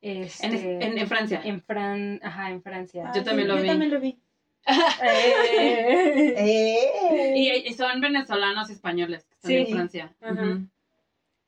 [0.00, 1.40] Este, En, en- en Francia.
[1.44, 3.12] en Fran, ajá, en Francia.
[3.14, 3.68] Yo también sí, lo yo vi.
[3.68, 4.18] también lo vi.
[4.66, 7.34] Eh, ¡Eh!
[7.36, 9.56] Y, y son venezolanos españoles que están Sí.
[9.56, 10.14] en Francia.
[10.20, 10.58] Ajá.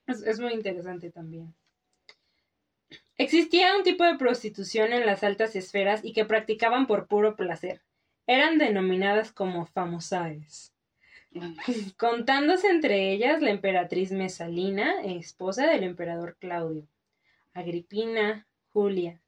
[0.07, 1.55] Es, es muy interesante también.
[3.17, 7.81] Existía un tipo de prostitución en las altas esferas y que practicaban por puro placer.
[8.27, 10.75] Eran denominadas como famosaes.
[11.97, 16.89] Contándose entre ellas la emperatriz Mesalina, esposa del emperador Claudio,
[17.53, 19.21] Agripina, Julia,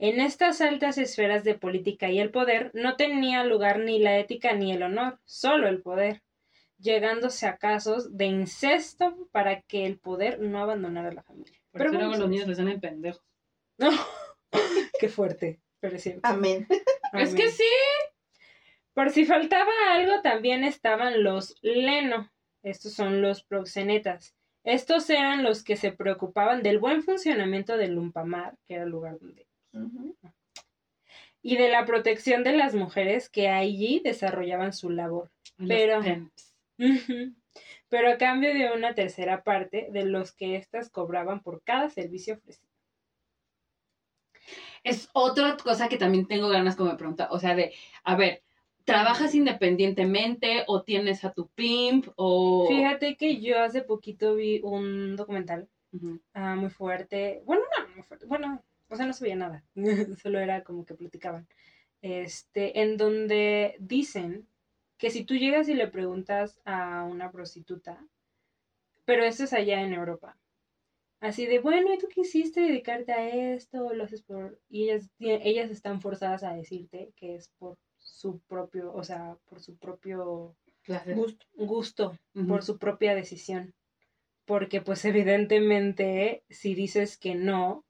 [0.00, 4.52] En estas altas esferas de política y el poder no tenía lugar ni la ética
[4.52, 6.22] ni el honor, solo el poder,
[6.78, 11.58] llegándose a casos de incesto para que el poder no abandonara la familia.
[11.78, 13.22] Pero luego los niños les salen pendejos.
[13.80, 13.90] No.
[14.98, 16.22] Qué fuerte, pero es cierto.
[16.24, 16.66] Amén.
[16.68, 17.36] Es Amén.
[17.36, 17.62] que sí.
[18.92, 22.28] Por si faltaba algo, también estaban los leno.
[22.64, 24.34] Estos son los proxenetas.
[24.64, 29.20] Estos eran los que se preocupaban del buen funcionamiento del Lumpamar, que era el lugar
[29.20, 29.46] donde
[31.42, 35.30] y de la protección de las mujeres que allí desarrollaban su labor.
[35.56, 36.02] Los Pero-.
[37.88, 42.34] Pero a cambio de una tercera parte de los que éstas cobraban por cada servicio
[42.34, 42.68] ofrecido.
[44.84, 47.28] Es otra cosa que también tengo ganas como de preguntar.
[47.30, 47.72] O sea, de,
[48.04, 48.42] a ver,
[48.84, 52.66] ¿trabajas independientemente o tienes a tu pimp o...
[52.68, 55.68] Fíjate que yo hace poquito vi un documental
[56.34, 57.42] ah, muy fuerte.
[57.44, 58.26] Bueno, no, muy fuerte.
[58.26, 59.64] Bueno, o sea, no se veía nada.
[60.22, 61.46] Solo era como que platicaban.
[62.00, 64.46] Este, en donde dicen
[64.98, 68.04] que si tú llegas y le preguntas a una prostituta,
[69.04, 70.36] pero esto es allá en Europa,
[71.20, 73.94] así de, bueno, ¿y tú quisiste dedicarte a esto?
[73.94, 74.60] Lo haces por...
[74.68, 79.60] Y ellas, ellas están forzadas a decirte que es por su propio, o sea, por
[79.60, 81.14] su propio Placer.
[81.14, 81.46] Gusto.
[81.54, 83.74] gusto, por su propia decisión.
[84.46, 87.84] Porque pues evidentemente si dices que no,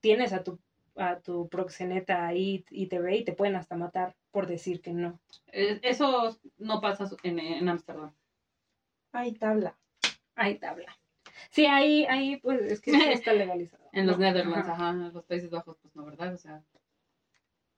[0.00, 0.58] tienes a tu,
[0.96, 4.92] a tu proxeneta ahí y te ve y te pueden hasta matar por decir que
[4.92, 5.20] no.
[5.46, 8.12] Eh, Eso no pasa en en Ámsterdam.
[9.12, 9.78] Ay, tabla.
[10.34, 10.98] Hay tabla.
[11.50, 13.84] Sí, ahí, ahí pues es que está legalizado.
[13.92, 14.88] En los No, Netherlands, ajá.
[14.88, 14.90] ajá.
[14.90, 16.34] En los Países Bajos, pues no, ¿verdad?
[16.34, 16.62] O sea,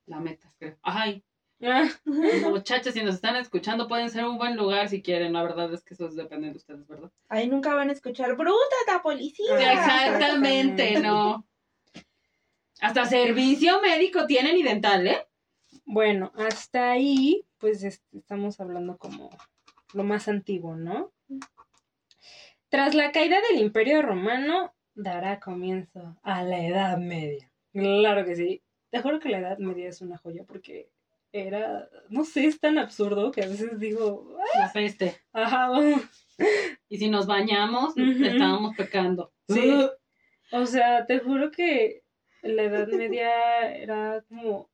[0.06, 0.76] la meta, creo.
[0.82, 1.24] Ay,
[2.04, 5.32] muchachos, si nos están escuchando, pueden ser un buen lugar si quieren.
[5.32, 7.10] La verdad es que eso depende de ustedes, ¿verdad?
[7.28, 9.72] Ahí nunca van a escuchar, bruta la policía.
[9.72, 11.46] Exactamente, no.
[12.80, 15.26] Hasta servicio médico tienen y dental, ¿eh?
[15.84, 19.30] Bueno, hasta ahí pues est- estamos hablando como
[19.94, 21.12] lo más antiguo, ¿no?
[22.68, 27.50] Tras la caída del Imperio Romano, dará comienzo a la Edad Media.
[27.72, 28.62] Claro que sí.
[28.90, 30.90] Te juro que la Edad Media es una joya porque
[31.32, 35.20] era, no sé, es tan absurdo que a veces digo, La peste.
[35.32, 35.68] ajá,
[36.88, 39.32] Y si nos bañamos, estábamos pecando.
[39.48, 39.74] Sí.
[40.52, 42.03] O sea, te juro que
[42.44, 44.70] la Edad Media era como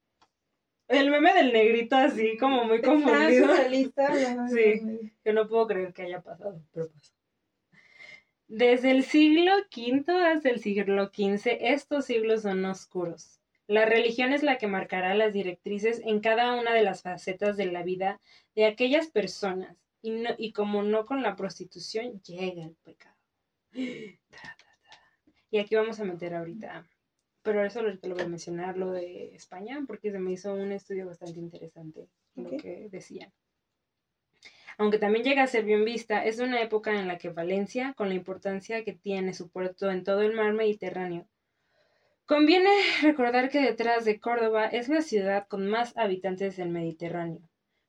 [0.89, 3.49] el meme del negrito así, como muy confundido.
[4.49, 5.13] Sí.
[5.23, 7.13] Que no puedo creer que haya pasado, pero pasó.
[8.49, 13.41] Desde el siglo V hasta el siglo XV, estos siglos son oscuros.
[13.69, 17.67] La religión es la que marcará las directrices en cada una de las facetas de
[17.67, 18.21] la vida
[18.57, 19.77] de aquellas personas.
[20.03, 23.17] Y, no, y como no con la prostitución, llega el pecado.
[25.53, 26.89] Y aquí vamos a meter ahorita,
[27.43, 30.73] pero eso lo, lo voy a mencionar, lo de España, porque se me hizo un
[30.73, 32.63] estudio bastante interesante, lo Ok.
[32.63, 33.33] que decían.
[34.79, 38.09] Aunque también llega a ser bien vista, es una época en la que Valencia, con
[38.09, 41.27] la importancia que tiene su puerto en todo el mar Mediterráneo,
[42.25, 42.71] conviene
[43.03, 47.43] recordar que detrás de Córdoba es la ciudad con más habitantes del Mediterráneo.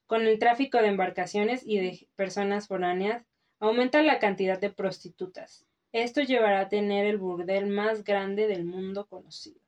[0.06, 3.26] Con el tráfico de embarcaciones y de personas foráneas,
[3.60, 5.66] aumenta la cantidad de prostitutas.
[5.92, 9.60] Esto llevará a tener el burdel más grande del mundo conocido.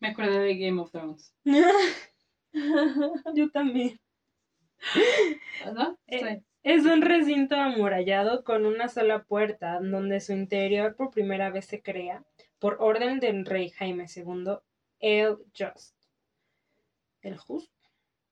[0.00, 1.34] Me acordé de Game of Thrones.
[3.34, 4.00] Yo también.
[5.64, 5.96] ¿Verdad?
[6.06, 6.44] Eh, Sí.
[6.64, 11.80] Es un recinto amurallado con una sola puerta, donde su interior por primera vez se
[11.80, 12.24] crea,
[12.58, 14.58] por orden del rey Jaime II,
[14.98, 15.94] el Just.
[17.22, 17.72] El Just.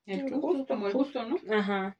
[0.07, 1.37] El El justo, justo, como el justo, ¿no?
[1.51, 1.97] Ajá.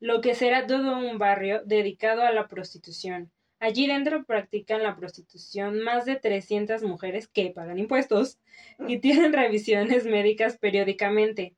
[0.00, 3.32] Lo que será todo un barrio dedicado a la prostitución.
[3.64, 8.38] Allí dentro practican la prostitución más de 300 mujeres que pagan impuestos
[8.86, 11.54] y tienen revisiones médicas periódicamente.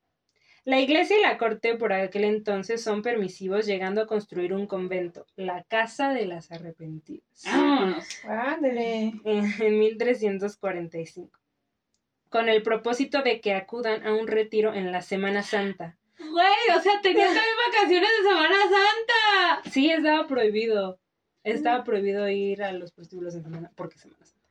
[0.62, 5.26] La iglesia y la corte por aquel entonces son permisivos, llegando a construir un convento,
[5.34, 8.24] la Casa de las Arrepentidas, Vámonos.
[8.24, 9.12] Ándale.
[9.24, 11.40] en 1345,
[12.28, 15.98] con el propósito de que acudan a un retiro en la Semana Santa.
[16.20, 19.70] Güey, o sea, tenías también vacaciones de Semana Santa.
[19.72, 21.00] Sí, estaba prohibido.
[21.54, 24.42] Estaba prohibido ir a los prostíbulos en semana, porque Semana Santa.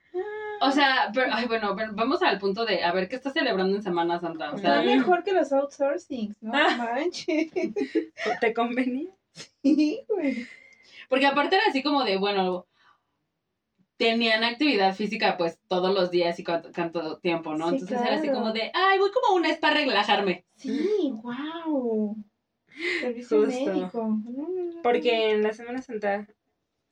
[0.61, 3.75] O sea, pero, ay, bueno, pero vamos al punto de, a ver, ¿qué estás celebrando
[3.75, 4.51] en Semana Santa?
[4.53, 4.97] O Está sea, Mm.
[4.97, 6.75] mejor que los outsourcings, no Ah.
[6.77, 7.51] manches.
[8.39, 9.09] ¿Te convenía?
[9.61, 10.47] Sí, güey.
[11.09, 12.65] porque aparte era así como de, bueno,
[13.97, 17.69] tenían actividad física pues todos los días y cuánto, tiempo, ¿no?
[17.69, 20.45] Sí, Entonces era así como de, ay, voy como a un spa a relajarme.
[20.55, 22.15] Sí, wow.
[23.01, 23.65] Servicio Justo.
[23.65, 24.03] médico.
[24.25, 24.81] No, no, no.
[24.83, 26.27] Porque en la Semana Santa,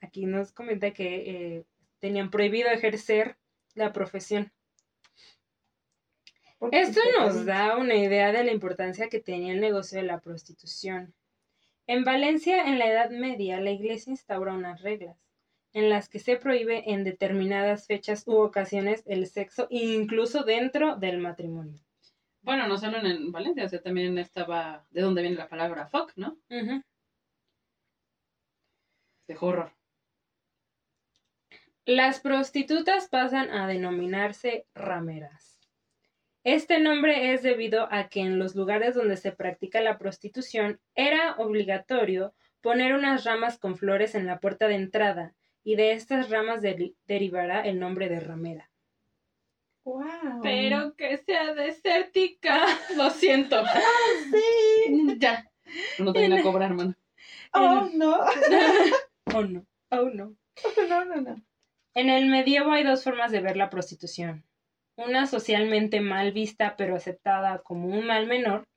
[0.03, 1.65] aquí nos comenta que eh,
[1.99, 3.37] tenían prohibido ejercer
[3.73, 4.51] la profesión.
[6.71, 11.13] Esto nos da una idea de la importancia que tenía el negocio de la prostitución.
[11.87, 15.17] En Valencia, en la Edad Media, la Iglesia instaura unas reglas
[15.73, 21.17] en las que se prohíbe en determinadas fechas u ocasiones el sexo, incluso dentro del
[21.17, 21.81] matrimonio.
[22.41, 26.11] Bueno, no solo en Valencia, o sea, también estaba de dónde viene la palabra fuck,
[26.15, 26.37] ¿no?
[29.27, 29.73] De horror.
[31.85, 35.59] Las prostitutas pasan a denominarse rameras.
[36.45, 41.35] Este nombre es debido a que en los lugares donde se practica la prostitución era
[41.37, 46.61] obligatorio poner unas ramas con flores en la puerta de entrada y de estas ramas
[46.61, 48.69] deri- derivará el nombre de ramera.
[49.85, 50.41] Wow.
[50.41, 52.65] Pero que sea desértica.
[52.95, 53.61] Lo siento.
[54.31, 55.15] Sí.
[55.19, 55.49] ya.
[55.99, 56.95] No te viene a cobrar, mano.
[57.55, 58.17] Oh, no.
[59.35, 60.35] Oh no, oh no.
[60.89, 61.35] No, no, no.
[61.95, 64.43] En el medievo hay dos formas de ver la prostitución.
[64.95, 68.67] Una socialmente mal vista pero aceptada como un mal menor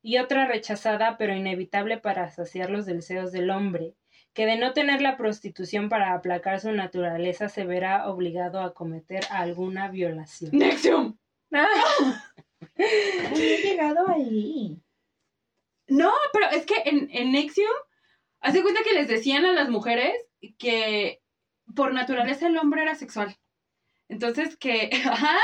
[0.00, 3.94] y otra rechazada pero inevitable para saciar los deseos del hombre,
[4.32, 9.24] que de no tener la prostitución para aplacar su naturaleza se verá obligado a cometer
[9.30, 10.50] alguna violación.
[10.52, 11.16] Nexium.
[12.78, 14.80] No he llegado ahí.
[15.88, 17.72] No, pero es que en, en Nexium,
[18.40, 20.14] hace cuenta que les decían a las mujeres
[20.58, 21.21] que
[21.74, 23.36] por naturaleza el hombre era sexual.
[24.08, 25.36] Entonces que, ajá,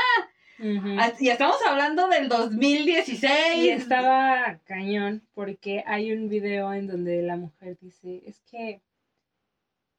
[0.59, 0.89] Ujú.
[1.19, 3.55] y estamos hablando del 2016.
[3.57, 8.81] Y estaba cañón porque hay un video en donde la mujer dice, es que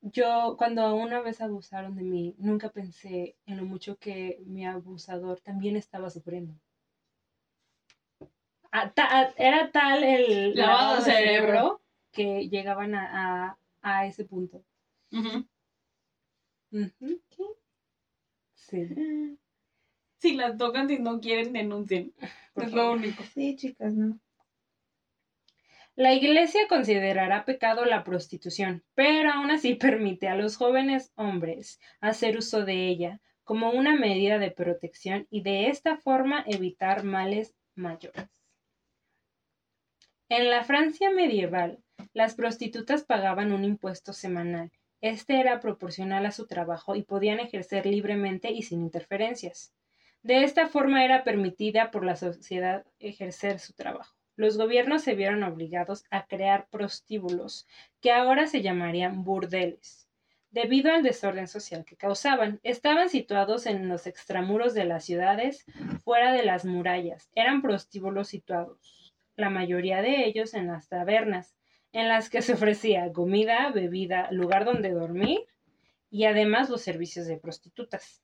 [0.03, 5.41] yo cuando una vez abusaron de mí, nunca pensé en lo mucho que mi abusador
[5.41, 6.55] también estaba sufriendo.
[8.95, 11.83] Ta- era tal el Lavado de cerebro.
[12.13, 14.63] que llegaban a, a, a ese punto.
[15.13, 15.45] Ujú.
[18.55, 18.87] Sí.
[20.21, 22.13] Si las tocan, si no quieren, denuncien.
[22.53, 23.23] Por Es lo único.
[23.33, 24.21] Sí, chicas, no.
[25.97, 32.37] La Iglesia considerará pecado la prostitución, pero aún así permite a los jóvenes hombres hacer
[32.37, 38.29] uso de ella como una medida de protección y de esta forma evitar males mayores.
[40.29, 44.71] En la Francia medieval, las prostitutas pagaban un impuesto semanal.
[45.01, 49.73] Este era proporcional a su trabajo y podían ejercer libremente y sin interferencias.
[50.23, 55.43] De esta forma era permitida por la sociedad ejercer su trabajo los gobiernos se vieron
[55.43, 57.67] obligados a crear prostíbulos,
[58.01, 60.09] que ahora se llamarían burdeles.
[60.51, 65.67] Debido al desorden social que causaban, estaban situados en los extramuros de las ciudades,
[66.03, 67.31] fuera de las murallas.
[67.35, 71.55] Eran prostíbulos situados, la mayoría de ellos en las tabernas,
[71.93, 75.41] en las que se ofrecía comida, bebida, lugar donde dormir
[76.11, 78.23] y además los servicios de prostitutas.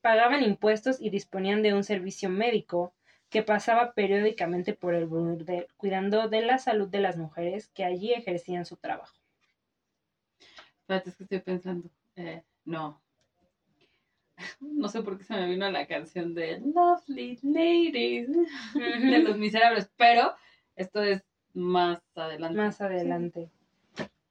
[0.00, 2.94] Pagaban impuestos y disponían de un servicio médico,
[3.30, 8.12] que pasaba periódicamente por el burdel, cuidando de la salud de las mujeres que allí
[8.12, 9.14] ejercían su trabajo.
[10.80, 11.90] Espérate, es que estoy pensando.
[12.16, 13.00] Eh, no.
[14.60, 18.28] No sé por qué se me vino la canción de Lovely Ladies
[18.72, 20.32] de los miserables, pero
[20.76, 21.24] esto es
[21.58, 22.56] más adelante.
[22.56, 23.50] Más adelante.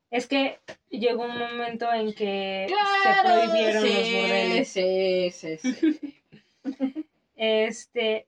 [0.10, 0.60] Es que
[0.90, 4.68] llegó un momento en que Claro, se prohibieron sí, los burdeles.
[4.70, 6.24] Sí, sí, sí.
[7.40, 8.26] Este,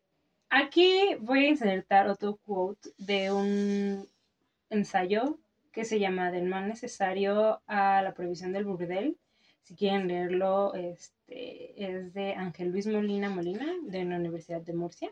[0.49, 4.07] aquí voy a insertar otro quote de un
[4.69, 5.39] ensayo
[5.71, 9.17] que se llama Del mal necesario a la prohibición del burdel.
[9.63, 15.11] Si quieren leerlo, este, es de Ángel Luis Molina Molina, de la Universidad de Murcia,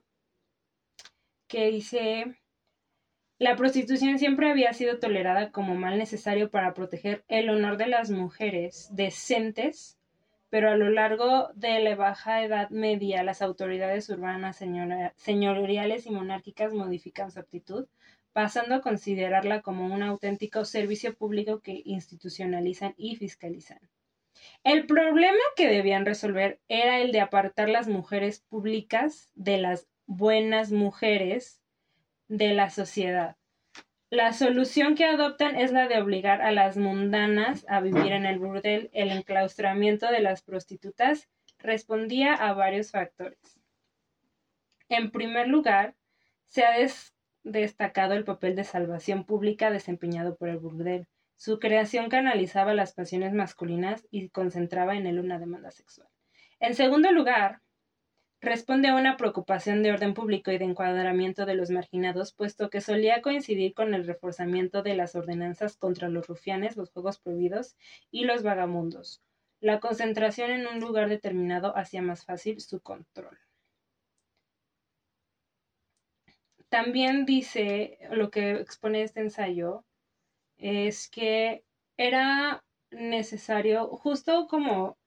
[1.48, 2.38] que dice,
[3.40, 8.10] la prostitución siempre había sido tolerada como mal necesario para proteger el honor de las
[8.10, 9.98] mujeres decentes
[10.50, 14.64] pero a lo largo de la Baja Edad Media las autoridades urbanas,
[15.16, 17.88] señoriales y monárquicas modifican su actitud,
[18.32, 23.80] pasando a considerarla como un auténtico servicio público que institucionalizan y fiscalizan.
[24.64, 30.72] El problema que debían resolver era el de apartar las mujeres públicas de las buenas
[30.72, 31.62] mujeres
[32.28, 33.36] de la sociedad.
[34.10, 38.40] La solución que adoptan es la de obligar a las mundanas a vivir en el
[38.40, 38.90] burdel.
[38.94, 43.60] El enclaustramiento de las prostitutas respondía a varios factores.
[44.88, 45.96] En primer lugar,
[46.46, 47.14] se ha des-
[47.44, 51.08] destacado el papel de salvación pública desempeñado por el burdel.
[51.36, 56.08] Su creación canalizaba las pasiones masculinas y concentraba en él una demanda sexual.
[56.60, 57.60] En segundo lugar,
[58.42, 62.82] responde a una preocupación de orden público y de encuadramiento de los marginados, puesto que
[62.82, 67.76] solía coincidir con el reforzamiento de las ordenanzas contra los rufianes, los juegos prohibidos
[68.12, 69.22] y los vagamundos.
[69.60, 73.38] La concentración en un lugar determinado hacía más fácil su control.
[76.70, 79.86] también dice, lo que expone este ensayo,
[80.58, 81.64] es que
[81.98, 84.98] era necesario, justo como,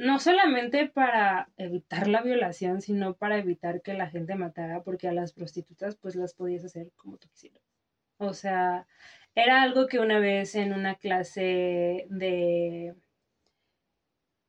[0.00, 5.12] no solamente para evitar la violación, sino para evitar que la gente matara, porque a
[5.12, 7.62] las prostitutas pues las podías hacer como tú quisieras.
[8.16, 8.86] O sea,
[9.34, 12.94] era algo que una vez en una clase de,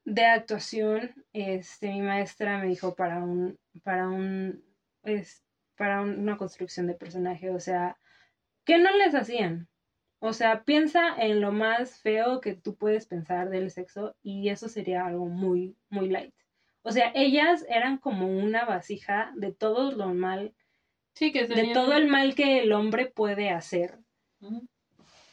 [0.05, 4.63] de actuación, este, mi maestra me dijo para un, para un,
[5.03, 5.43] es,
[5.75, 7.97] para una construcción de personaje, o sea,
[8.63, 9.67] ¿qué no les hacían?
[10.23, 14.69] O sea, piensa en lo más feo que tú puedes pensar del sexo y eso
[14.69, 16.35] sería algo muy, muy light.
[16.83, 20.53] O sea, ellas eran como una vasija de todo lo mal,
[21.15, 23.97] Sí, que de todo el mal que el hombre puede hacer.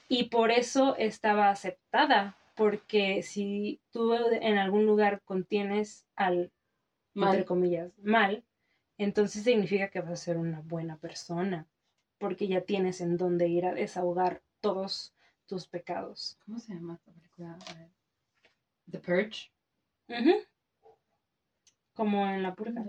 [0.09, 6.51] Y por eso estaba aceptada, porque si tú en algún lugar contienes al,
[7.13, 7.29] Mal.
[7.29, 8.43] entre comillas, mal,
[8.97, 11.69] entonces significa que vas a ser una buena persona,
[12.17, 15.15] porque ya tienes en dónde ir a desahogar todos
[15.47, 16.39] tus pecados.
[16.45, 17.59] ¿Cómo se llama esta película?
[18.91, 19.51] The Purge.
[20.09, 20.35] Ujú.
[21.95, 22.85] Como en la purga.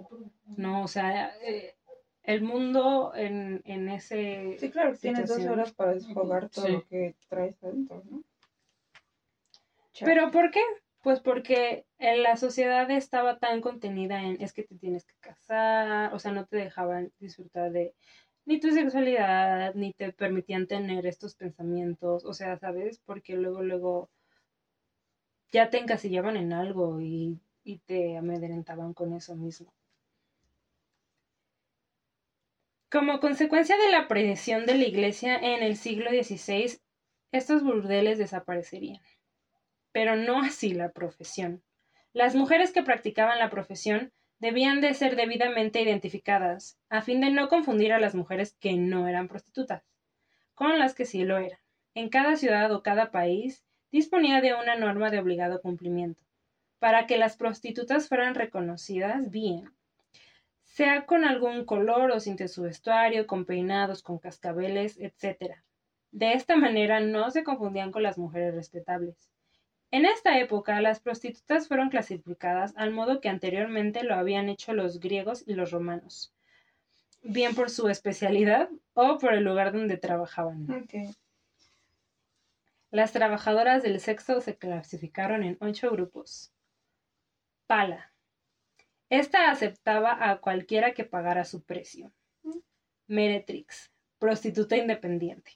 [0.57, 1.75] No, o sea, eh,
[2.23, 4.57] el mundo en, en ese...
[4.59, 5.53] Sí, claro, tienes dos situación.
[5.59, 6.71] horas para desfogar todo Sí.
[6.73, 8.23] lo que traes adentro, ¿no?
[10.01, 10.61] ¿Pero por qué?
[11.01, 16.13] Pues porque en la sociedad estaba tan contenida en es que te tienes que casar,
[16.13, 17.95] o sea, no te dejaban disfrutar de
[18.49, 22.99] ni tu sexualidad, ni te permitían tener estos pensamientos, o sea, ¿sabes?
[23.05, 24.09] Porque luego, luego
[25.51, 29.71] ya te encasillaban en algo y, y te amedrentaban con eso mismo.
[32.89, 36.79] Como consecuencia de la presión de la iglesia en el siglo XVI,
[37.31, 38.99] estos burdeles desaparecerían
[39.91, 41.63] pero no así la profesión.
[42.13, 47.49] Las mujeres que practicaban la profesión debían de ser debidamente identificadas, a fin de no
[47.49, 49.83] confundir a las mujeres que no eran prostitutas,
[50.55, 51.59] con las que sí lo eran.
[51.93, 56.23] En cada ciudad o cada país disponía de una norma de obligado cumplimiento,
[56.79, 59.69] para que las prostitutas fueran reconocidas bien,
[60.63, 65.55] sea con algún color o sin su vestuario, con peinados, con cascabeles, etc.
[66.11, 69.28] De esta manera no se confundían con las mujeres respetables.
[69.91, 74.99] En esta época, las prostitutas fueron clasificadas al modo que anteriormente lo habían hecho los
[74.99, 76.31] griegos y los romanos,
[77.23, 80.67] bien por su especialidad o por el lugar donde trabajaban.
[82.91, 86.51] Las trabajadoras del sexo se clasificaron en ocho grupos.
[87.67, 88.13] Pala.
[89.09, 92.11] Esta aceptaba a cualquiera que pagara su precio.
[93.07, 93.91] Meretrix.
[94.19, 95.53] Prostituta independiente.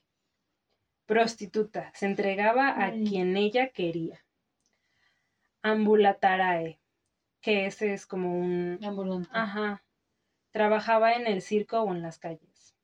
[1.06, 1.92] Prostituta.
[1.94, 3.06] Se entregaba a Mm.
[3.06, 4.23] quien ella quería.
[5.64, 6.80] Ambulatarae.
[7.42, 8.80] Que ese es como un...
[8.84, 9.30] Ambulante.
[9.34, 9.84] Ajá.
[10.52, 12.76] Trabajaba en el circo o en las calles.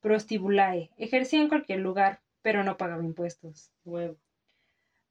[0.00, 0.90] Prostibulae.
[0.96, 3.70] Ejercía en cualquier lugar, pero no pagaba impuestos.
[3.84, 4.16] Huevo.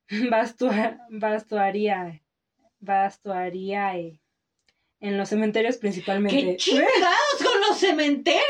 [0.32, 2.22] Bastua, bastuaría.
[2.80, 4.20] Bastuariae.
[5.00, 6.42] En los cementerios principalmente.
[6.42, 8.44] ¡Qué chingados con los cementerios!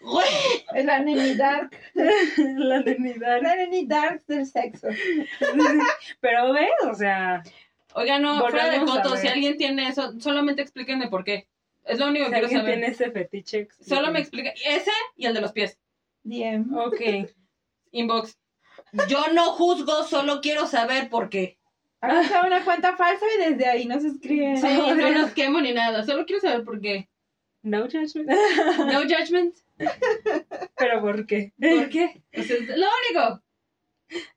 [0.12, 0.26] ¡Güey!
[0.84, 1.70] La Neni Dark.
[1.94, 3.42] La dignidad.
[3.42, 4.88] La Neni Dark del sexo.
[6.20, 7.42] Pero ves, o sea,
[7.94, 11.48] Oiga, no, fuera de coto, si alguien tiene eso, solamente explíquenme por qué.
[11.84, 12.74] Es lo único si que quiero alguien saber.
[12.74, 13.68] tiene ese fetiche.
[13.80, 14.50] Solo me explica.
[14.64, 15.78] Ese y el de los pies.
[16.22, 16.72] DM.
[16.76, 17.00] Ok.
[17.90, 18.38] Inbox.
[19.08, 21.58] Yo no juzgo, solo quiero saber por qué.
[22.00, 24.56] Haga una cuenta falsa y desde ahí nos escriben.
[24.56, 27.08] Sí, no los quemo ni nada, solo quiero saber por qué.
[27.62, 28.30] No judgment.
[28.78, 29.56] No judgment.
[30.76, 31.52] Pero ¿por qué?
[31.58, 32.22] ¿Por qué?
[32.32, 33.42] Es lo único.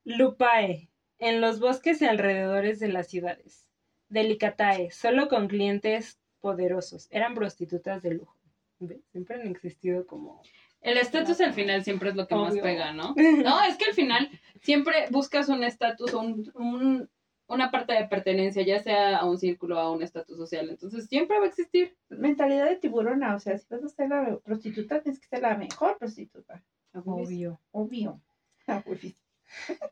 [0.04, 0.90] Lupae,
[1.20, 3.68] en los bosques y alrededores de las ciudades.
[4.10, 7.08] Delicatae, solo con clientes poderosos.
[7.12, 8.38] Eran prostitutas de lujo.
[8.80, 9.02] ¿Ves?
[9.12, 10.42] Siempre han existido como...
[10.82, 13.16] El estatus al final siempre es lo que más pega, ¿no?
[13.44, 14.30] No, es que al final
[14.62, 17.10] siempre buscas un estatus, un, un-
[17.54, 20.70] una parte de pertenencia, ya sea a un círculo o a un estatus social.
[20.70, 21.96] Entonces siempre va a existir.
[22.10, 25.58] Mentalidad de tiburona, o sea, si vas a ser la prostituta, tienes que ser la
[25.58, 26.64] mejor prostituta.
[26.94, 27.60] Obvio.
[27.72, 28.22] Obvio.
[28.66, 28.82] Ah,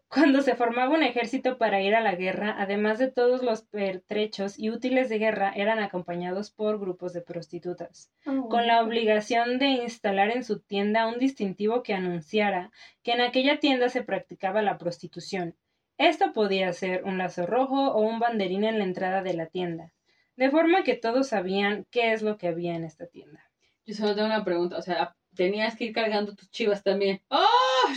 [0.07, 4.57] Cuando se formaba un ejército para ir a la guerra, además de todos los pertrechos
[4.57, 8.11] y útiles de guerra, eran acompañados por grupos de prostitutas.
[8.23, 12.71] con la obligación de instalar en su tienda un distintivo que anunciara
[13.03, 15.55] que en aquella tienda se practicaba la prostitución.
[15.97, 19.93] Esto podía ser un lazo rojo o un banderín en la entrada de la tienda,
[20.35, 23.43] de forma que todos sabían qué es lo que había en esta tienda.
[23.85, 27.21] Yo solo tengo una pregunta, o sea, tenías que ir cargando tus chivas también.
[27.29, 27.87] ¡Oh!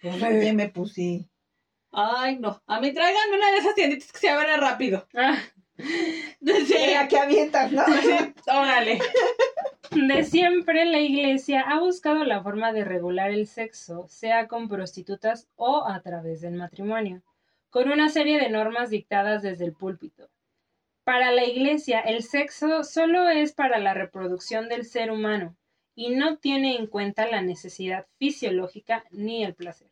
[0.00, 1.28] Recién me puse.
[1.90, 2.60] Ay, no.
[2.66, 5.06] A mí tráiganme una de esas tienditas que se abra rápido.
[5.14, 5.38] Ah,
[5.78, 7.84] Sí, La que avientas, ¿no?
[7.86, 9.00] sí, órale.
[9.90, 15.48] De siempre la iglesia ha buscado la forma de regular el sexo, sea con prostitutas
[15.56, 17.22] o a través del matrimonio,
[17.74, 20.30] con una serie de normas dictadas desde el púlpito.
[21.02, 25.56] Para la iglesia, el sexo solo es para la reproducción del ser humano
[25.96, 29.90] y no tiene en cuenta la necesidad fisiológica ni el placer.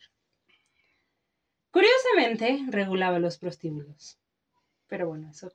[1.73, 4.17] Curiosamente, regulaba los prostíbulos.
[4.87, 5.51] Pero bueno, eso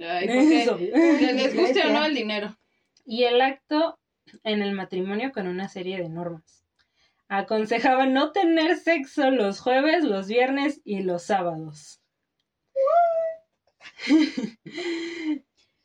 [0.00, 0.96] Ay, porque es obvio.
[0.96, 2.58] les les guste o no el dinero.
[3.04, 3.96] y el acto
[4.42, 6.64] en el matrimonio con una serie de normas.
[7.32, 12.02] Aconsejaba no tener sexo los jueves, los viernes y los sábados.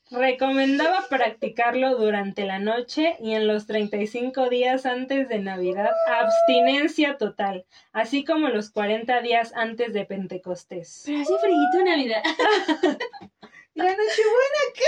[0.09, 7.67] Recomendaba practicarlo durante la noche y en los 35 días antes de Navidad, abstinencia total,
[7.93, 11.03] así como los 40 días antes de Pentecostés.
[11.05, 12.23] Pero hace frío Navidad.
[13.75, 14.81] ¿Y la Nochebuena qué?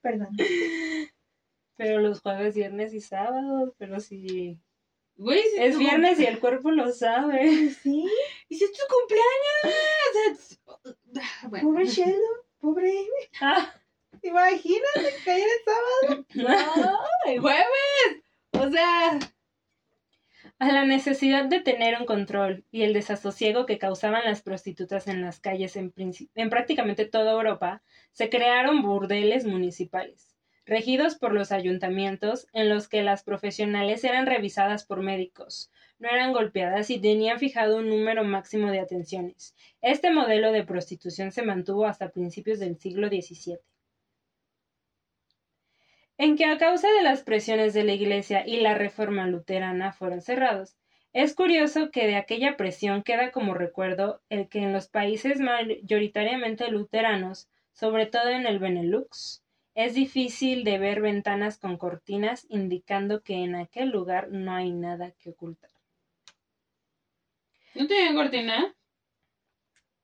[0.00, 0.36] Perdón.
[1.76, 4.58] Pero los jueves, viernes y sábados, pero si
[5.16, 7.40] Güey, si es viernes y el cuerpo lo sabe.
[7.82, 8.04] Sí,
[8.48, 10.60] Y si es tu cumpleaños.
[11.48, 11.68] Bueno.
[11.68, 13.28] pobre Sheldon, pobre Amy.
[13.40, 13.74] Ah,
[14.22, 16.26] Imagínate caer el sábado.
[16.34, 18.22] No, el jueves.
[18.52, 19.18] O sea,
[20.58, 25.20] A la necesidad de tener un control y el desasosiego que causaban las prostitutas en
[25.22, 27.82] las calles en, en prácticamente toda Europa,
[28.12, 30.31] se crearon burdeles municipales,
[30.64, 36.32] regidos por los ayuntamientos, en los que las profesionales eran revisadas por médicos, no eran
[36.32, 39.54] golpeadas y tenían fijado un número máximo de atenciones.
[39.80, 43.58] Este modelo de prostitución se mantuvo hasta principios del siglo XVII.
[46.18, 50.22] En que a causa de las presiones de la Iglesia y la reforma luterana fueron
[50.22, 50.76] cerrados.
[51.12, 56.68] Es curioso que de aquella presión queda como recuerdo el que en los países mayoritariamente
[56.68, 59.41] luteranos, sobre todo en el Benelux,
[59.74, 65.12] es difícil de ver ventanas con cortinas indicando que en aquel lugar no hay nada
[65.12, 65.70] que ocultar.
[67.74, 68.74] ¿no tienen cortina?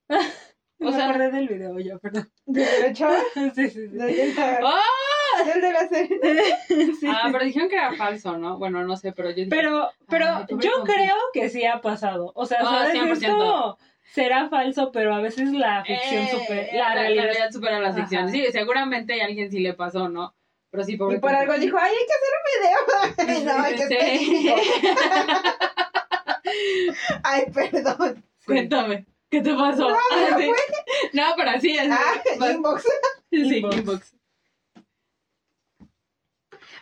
[0.79, 2.31] Me O sea- acordé del video ya, perdón.
[2.47, 3.19] ¿De chava?
[3.35, 3.87] Sí, sí, sí.
[3.89, 5.45] De la, ¡Ah!
[5.45, 6.19] del de la serie.
[7.01, 7.33] Sí, Ah, sí.
[7.33, 8.59] pero dijeron que era falso, ¿no?
[8.59, 9.49] Bueno, no sé, pero yo dije.
[9.51, 12.33] Pero, pero pobre yo creo que sí ha pasado.
[12.35, 12.95] O sea, Ah, ¿sabes?
[12.95, 13.29] Es 100%.
[13.37, 13.79] como,
[14.13, 17.51] será falso, pero a veces la ficción Eh, super, la realidad.
[17.51, 18.25] supera la ficción.
[18.25, 18.33] Ajá.
[18.33, 20.35] Sí, seguramente a alguien sí le pasó, ¿no?
[20.71, 23.45] Pero sí, pobre Y por algo dijo, ay, hay que hacer un video.
[23.57, 23.95] no, hay que Sí.
[23.95, 24.55] específico.
[27.23, 28.25] Ay, perdón.
[28.47, 29.89] Cuéntame, ¿qué te pasó?
[29.91, 30.51] No, Ah, no sí.
[31.13, 31.89] No, pero así es.
[31.91, 32.83] Ah, inbox.
[33.31, 33.77] sí, Inbox.
[33.77, 34.15] inbox.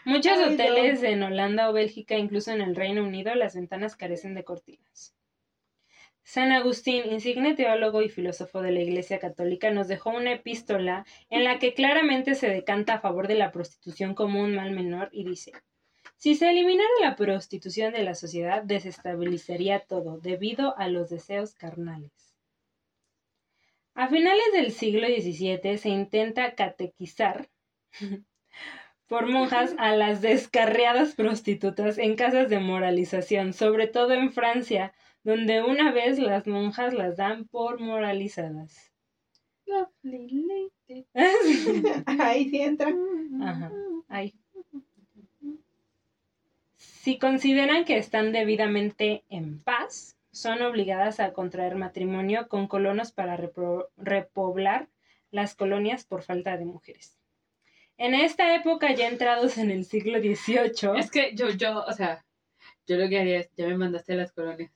[0.04, 0.52] Muchos Ay, no.
[0.54, 5.15] hoteles en Holanda o Bélgica, incluso en el Reino Unido, las ventanas carecen de cortinas.
[6.26, 11.44] San Agustín, insigne teólogo y filósofo de la Iglesia Católica, nos dejó una epístola en
[11.44, 15.22] la que claramente se decanta a favor de la prostitución como un mal menor y
[15.24, 15.52] dice,
[16.16, 22.34] si se eliminara la prostitución de la sociedad, desestabilizaría todo debido a los deseos carnales.
[23.94, 27.48] A finales del siglo XVII se intenta catequizar
[29.06, 34.92] por monjas a las descarriadas prostitutas en casas de moralización, sobre todo en Francia,
[35.26, 38.92] donde una vez las monjas las dan por moralizadas.
[42.20, 42.94] Ahí sí entra.
[43.42, 43.72] Ajá,
[44.06, 44.34] ahí.
[46.76, 53.36] Si consideran que están debidamente en paz, son obligadas a contraer matrimonio con colonos para
[53.96, 54.88] repoblar
[55.32, 57.18] las colonias por falta de mujeres.
[57.98, 62.24] En esta época, ya entrados en el siglo XVIII, Es que yo, yo, o sea,
[62.86, 64.75] yo lo que haría es, ya me mandaste a las colonias.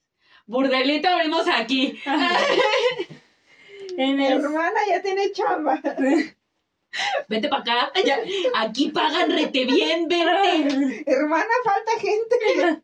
[0.50, 2.00] Burdelito abrimos aquí.
[3.96, 5.80] en Mi el hermana ya tiene chamba.
[7.28, 7.92] Vente para acá.
[8.04, 8.18] Ya,
[8.56, 11.04] aquí pagan rete bien, vente.
[11.06, 12.82] Hermana, falta gente.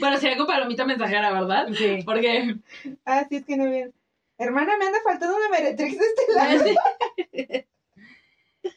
[0.00, 1.68] Bueno, sería con palomita mensajera, ¿verdad?
[1.72, 2.02] Sí.
[2.04, 2.56] Porque
[3.04, 3.94] Ah, sí, es que no bien.
[4.36, 6.64] Hermana, me anda faltando una meretrix de este lado.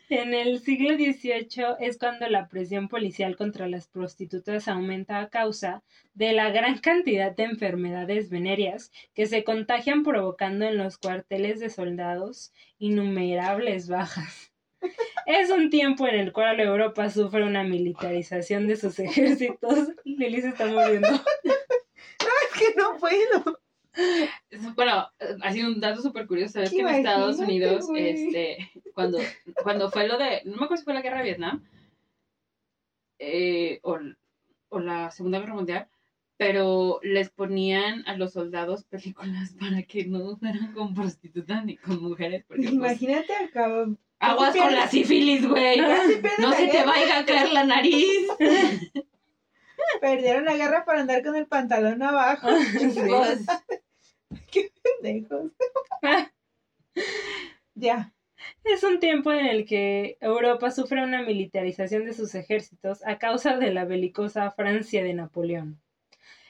[0.10, 5.84] En el siglo XVIII es cuando la presión policial contra las prostitutas aumenta a causa
[6.14, 11.70] de la gran cantidad de enfermedades venéreas que se contagian provocando en los cuarteles de
[11.70, 14.52] soldados innumerables bajas.
[15.28, 19.90] Es un tiempo en el cual Europa sufre una militarización de sus ejércitos.
[20.04, 21.08] Lili se está moviendo.
[21.08, 23.60] Es que no puedo.
[24.76, 25.08] Bueno,
[25.42, 29.20] ha sido un dato súper curioso, ¿sabes que en Estados Unidos, este, cuando,
[29.64, 31.64] cuando fue lo de, no me acuerdo si fue la guerra de Vietnam,
[33.20, 33.98] eh, o,
[34.70, 35.88] o la Segunda Guerra Mundial,
[36.38, 42.02] pero les ponían a los soldados películas para que no fueran con prostitutas ni con
[42.02, 42.44] mujeres.
[42.48, 43.88] Porque, pues, Imagínate acá.
[44.20, 45.80] aguas con la sífilis, güey.
[46.39, 48.28] No se te vaya a caer la nariz.
[50.02, 52.49] Perdieron la guerra para andar con el pantalón abajo.
[54.32, 54.62] Pues,
[55.02, 55.52] Pendejos.
[57.76, 58.14] ya.
[58.64, 63.58] Es un tiempo en el que Europa sufre una militarización de sus ejércitos a causa
[63.58, 65.80] de la belicosa Francia de Napoleón.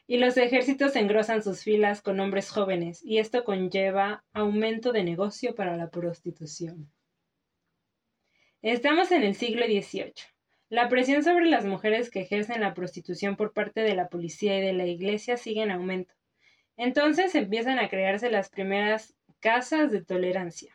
[0.08, 5.56] Y los ejércitos engrosan sus filas con hombres jóvenes, y esto conlleva aumento de negocio
[5.56, 6.90] para la prostitución.
[8.62, 10.31] Estamos en el siglo XVIII.
[10.72, 14.62] La presión sobre las mujeres que ejercen la prostitución por parte de la policía y
[14.62, 16.14] de la iglesia sigue en aumento.
[16.78, 20.74] Entonces empiezan a crearse las primeras casas de tolerancia.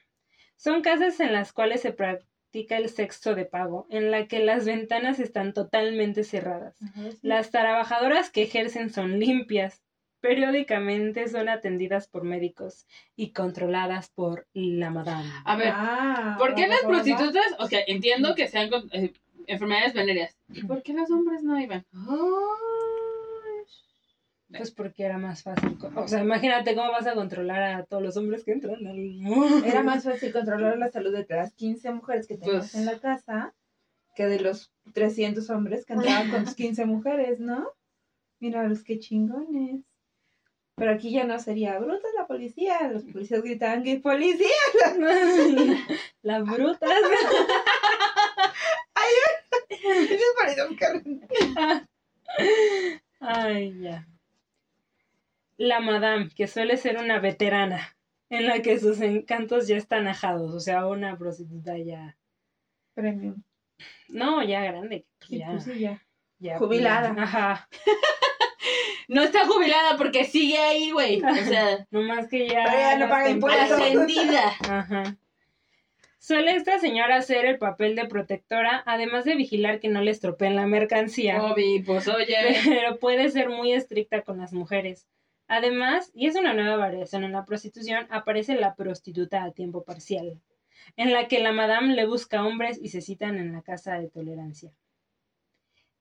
[0.55, 4.67] Son casas en las cuales se practica el sexo de pago, en la que las
[4.67, 6.77] ventanas están totalmente cerradas.
[7.23, 9.83] Las trabajadoras que ejercen son limpias,
[10.21, 12.87] periódicamente son atendidas por médicos
[13.17, 15.31] y controladas por la madame.
[15.45, 17.47] a ver, Ah, ¿por qué las prostitutas?
[17.59, 19.13] O sea, entiendo que sean eh,
[19.47, 20.37] enfermedades venéreas.
[20.49, 21.85] ¿Y por qué los hombres no iban?
[24.49, 25.77] Pues porque era más fácil.
[25.97, 29.65] O sea, imagínate cómo vas a controlar a todos los hombres que entran al...
[29.65, 32.99] Era más fácil controlar la salud de las 15 mujeres que teníamos Pues- en la
[33.01, 33.55] casa
[34.15, 37.69] que de los 300 hombres que andaban con sus 15 mujeres, ¿no?
[38.39, 39.83] Mira los que chingones.
[40.77, 42.89] Pero aquí ya no sería bruta la policía.
[42.93, 44.47] Los policías gritaban que policía.
[46.23, 46.91] Las brutas.
[50.11, 51.03] Ellos parecían carros.
[53.21, 54.07] Ay, ya.
[55.57, 57.97] La madame, que suele ser una veterana,
[58.29, 62.17] en la que sus encantos ya están ajados, o sea, una prostituta ya.
[62.95, 63.43] Premium.
[64.09, 65.07] No, ya grande.
[65.21, 66.03] Sí, ya, pues sí, ya.
[66.39, 67.15] ya, jubilada.
[67.17, 67.69] Ajá.
[69.09, 71.23] No está jubilada porque sigue ahí, güey.
[71.23, 72.65] O sea, No más que ya.
[72.65, 73.71] Pero ya no paga impuestos.
[73.71, 74.49] ascendida.
[74.69, 75.17] Ajá.
[76.27, 80.57] Suele esta señora hacer el papel de protectora, además de vigilar que no le estropeen
[80.57, 81.41] la mercancía.
[81.41, 82.35] Obi, pues oye.
[82.65, 85.07] pero puede ser muy estricta con las mujeres.
[85.47, 90.41] Además, y es una nueva variación en la prostitución, aparece la prostituta a tiempo parcial,
[90.97, 94.09] en la que la madame le busca hombres y se citan en la casa de
[94.09, 94.73] tolerancia.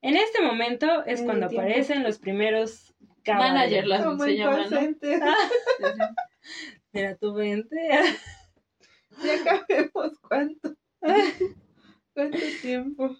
[0.01, 3.53] En este momento es En cuando aparecen los primeros cabarets.
[3.53, 4.80] Manager las se en llama, call ¿no?
[4.80, 5.21] center.
[6.93, 7.78] Mira, tú vente.
[9.24, 10.76] Ya cabemos cuánto.
[12.13, 13.16] ¿Cuánto tiempo?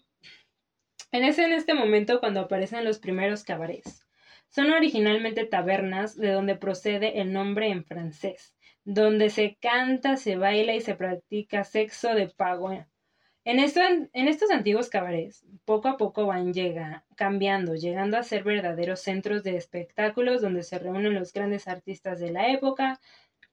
[1.12, 4.06] En en este momento cuando aparecen los primeros cabarets.
[4.50, 10.74] Son originalmente tabernas de donde procede el nombre en francés, donde se canta, se baila
[10.76, 12.72] y se practica sexo de pago.
[12.72, 19.02] En, en estos antiguos cabarets, poco a poco van llega, cambiando, llegando a ser verdaderos
[19.02, 23.00] centros de espectáculos donde se reúnen los grandes artistas de la época,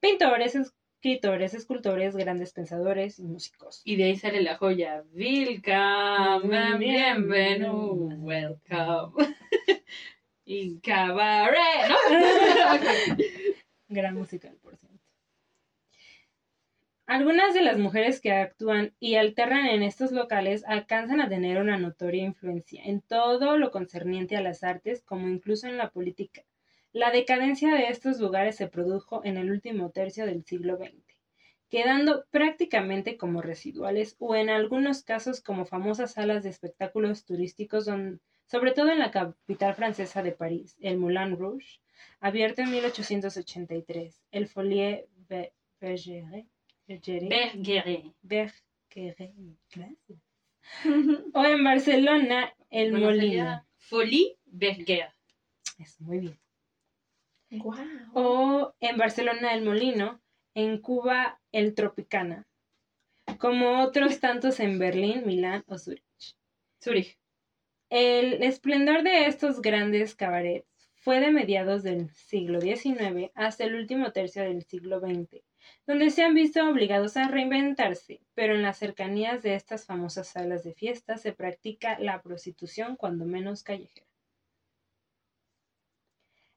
[0.00, 0.56] pintores,
[1.02, 3.82] escritores, escultores, grandes pensadores y músicos.
[3.84, 5.02] Y de ahí sale la joya.
[5.12, 8.22] Welcome, bienvenido, bien.
[8.22, 9.34] welcome.
[10.44, 11.90] y cabaret.
[13.88, 14.96] Gran musical, por cierto.
[17.06, 21.78] Algunas de las mujeres que actúan y alternan en estos locales alcanzan a tener una
[21.78, 26.44] notoria influencia en todo lo concerniente a las artes, como incluso en la política.
[26.92, 30.92] La decadencia de estos lugares se produjo en el último tercio del siglo XX,
[31.70, 37.86] quedando prácticamente como residuales o en algunos casos como famosas salas de espectáculos turísticos,
[38.46, 41.80] sobre todo en la capital francesa de París, el Moulin Rouge,
[42.20, 46.46] abierto en 1883, el Folie Be- Bergeret,
[46.86, 48.12] Bergeret, Bergeret.
[48.22, 49.32] Bergeret,
[51.34, 55.08] o en Barcelona, el sería Folie Berger.
[55.78, 56.41] Eso, muy bien.
[58.14, 60.22] O en Barcelona, el Molino,
[60.54, 62.46] en Cuba, el Tropicana,
[63.38, 66.36] como otros tantos en Berlín, Milán o Zurich.
[66.82, 67.18] Zurich.
[67.90, 74.12] El esplendor de estos grandes cabarets fue de mediados del siglo XIX hasta el último
[74.12, 75.42] tercio del siglo XX,
[75.86, 80.64] donde se han visto obligados a reinventarse, pero en las cercanías de estas famosas salas
[80.64, 84.11] de fiesta se practica la prostitución cuando menos callejera.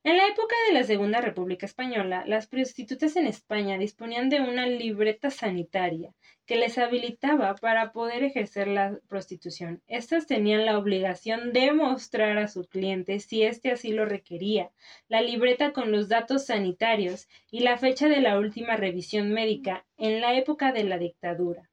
[0.05, 4.67] En la época de la Segunda República Española, las prostitutas en España disponían de una
[4.67, 6.13] libreta sanitaria
[6.45, 9.81] que les habilitaba para poder ejercer la prostitución.
[9.87, 14.69] Estas tenían la obligación de mostrar a su cliente, si éste así lo requería,
[15.07, 20.21] la libreta con los datos sanitarios y la fecha de la última revisión médica en
[20.21, 21.71] la época de la dictadura.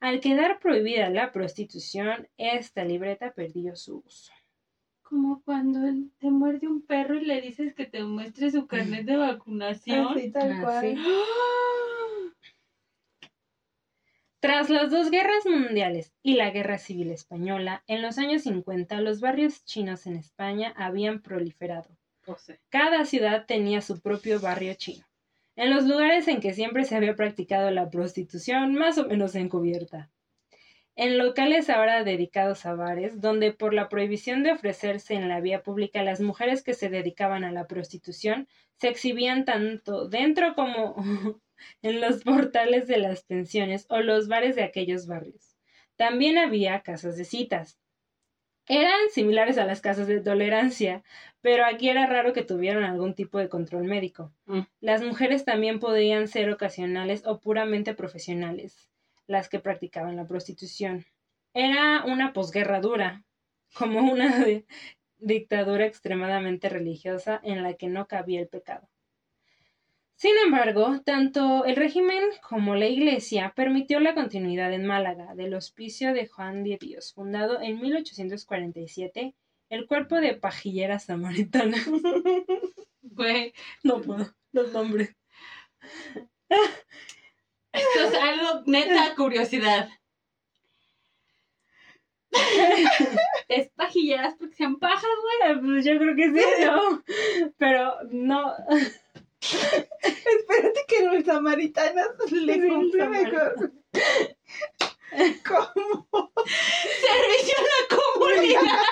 [0.00, 4.32] Al quedar prohibida la prostitución, esta libreta perdió su uso.
[5.14, 5.78] Como cuando
[6.18, 10.08] te muerde un perro y le dices que te muestre su carnet de vacunación.
[10.08, 10.80] Así tal Ah, cual.
[10.80, 10.96] sí.
[14.40, 19.20] Tras las dos guerras mundiales y la guerra civil española, en los años 50 los
[19.20, 21.96] barrios chinos en España habían proliferado.
[22.26, 25.06] O sea, Cada ciudad tenía su propio barrio chino,
[25.54, 30.10] en los lugares en que siempre se había practicado la prostitución más o menos encubierta.
[30.96, 35.62] En locales ahora dedicados a bares, donde por la prohibición de ofrecerse en la vía
[35.62, 40.94] pública las mujeres que se dedicaban a la prostitución se exhibían tanto dentro como
[41.82, 45.56] en los portales de las pensiones o los bares de aquellos barrios.
[45.96, 47.78] También había casas de citas.
[48.66, 51.02] Eran similares a las casas de tolerancia,
[51.40, 54.32] pero aquí era raro que tuvieran algún tipo de control médico.
[54.46, 54.60] Mm.
[54.80, 58.88] Las mujeres también podían ser ocasionales o puramente profesionales,
[59.26, 61.04] las que practicaban la prostitución.
[61.54, 63.24] Era una posguerra dura,
[63.74, 64.44] como una
[65.18, 68.88] dictadura extremadamente religiosa en la que no cabía el pecado.
[70.16, 76.14] Sin embargo, tanto el régimen como la Iglesia permitió la continuidad en Málaga del Hospicio
[76.14, 79.34] de Juan de Dios, fundado en 1847,
[79.70, 81.76] el cuerpo de pajillera samaritana.
[83.02, 83.52] güey,
[83.82, 85.16] No puedo, los nombres.
[87.74, 89.88] Esto es algo neta curiosidad.
[93.48, 95.60] es pajilleras porque sean pajas, güey.
[95.60, 97.04] Pues yo creo que sí, ¿no?
[97.58, 98.54] Pero no.
[99.40, 103.72] Espérate que los samaritanos le Sí, cumple mejor.
[105.46, 106.32] ¿Cómo?
[106.46, 108.84] Servicio a la comunidad.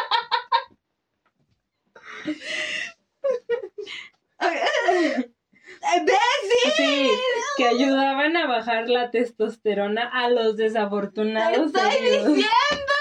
[6.05, 6.19] ¡Ves,
[6.77, 7.11] Sí,
[7.57, 11.67] que ayudaban a bajar la testosterona a los desafortunados.
[11.75, 12.29] ¡Estoy heridos.
[12.29, 12.93] diciendo!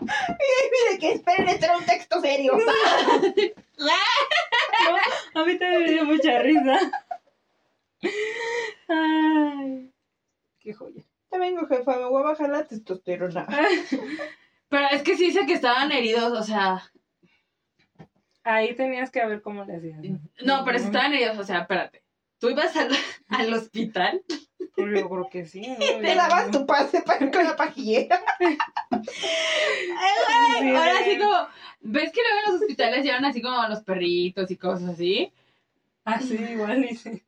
[0.00, 2.52] Mire que esperen, este era un texto serio.
[5.34, 6.78] A mí también me dio mucha risa.
[8.88, 9.92] Ay,
[10.60, 11.02] qué joya.
[11.30, 13.46] Ya vengo, jefa, me voy a bajar la testosterona.
[14.68, 16.90] Pero es que sí dice que estaban heridos, o sea.
[18.46, 19.98] Ahí tenías que ver cómo le hacías.
[20.44, 22.04] No, pero si estaban heridos, o sea, espérate.
[22.38, 22.90] Tú ibas al,
[23.28, 24.22] al hospital.
[24.76, 25.66] Pues yo creo que sí.
[25.66, 25.76] ¿no?
[25.78, 28.20] Te dabas tu pase para ir con la pajillera.
[29.12, 31.10] Sí, Ahora sí.
[31.10, 31.48] sí como.
[31.80, 35.32] ¿Ves que luego en los hospitales llevan así como a los perritos y cosas así?
[36.04, 37.24] Ah, sí, igual dice.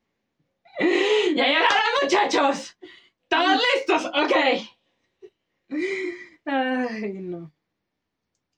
[0.79, 1.69] ¡Ya llegaron,
[2.03, 2.77] muchachos!
[3.27, 4.05] ¡Todos listos!
[4.07, 4.37] Ok.
[6.45, 7.51] Ay, no.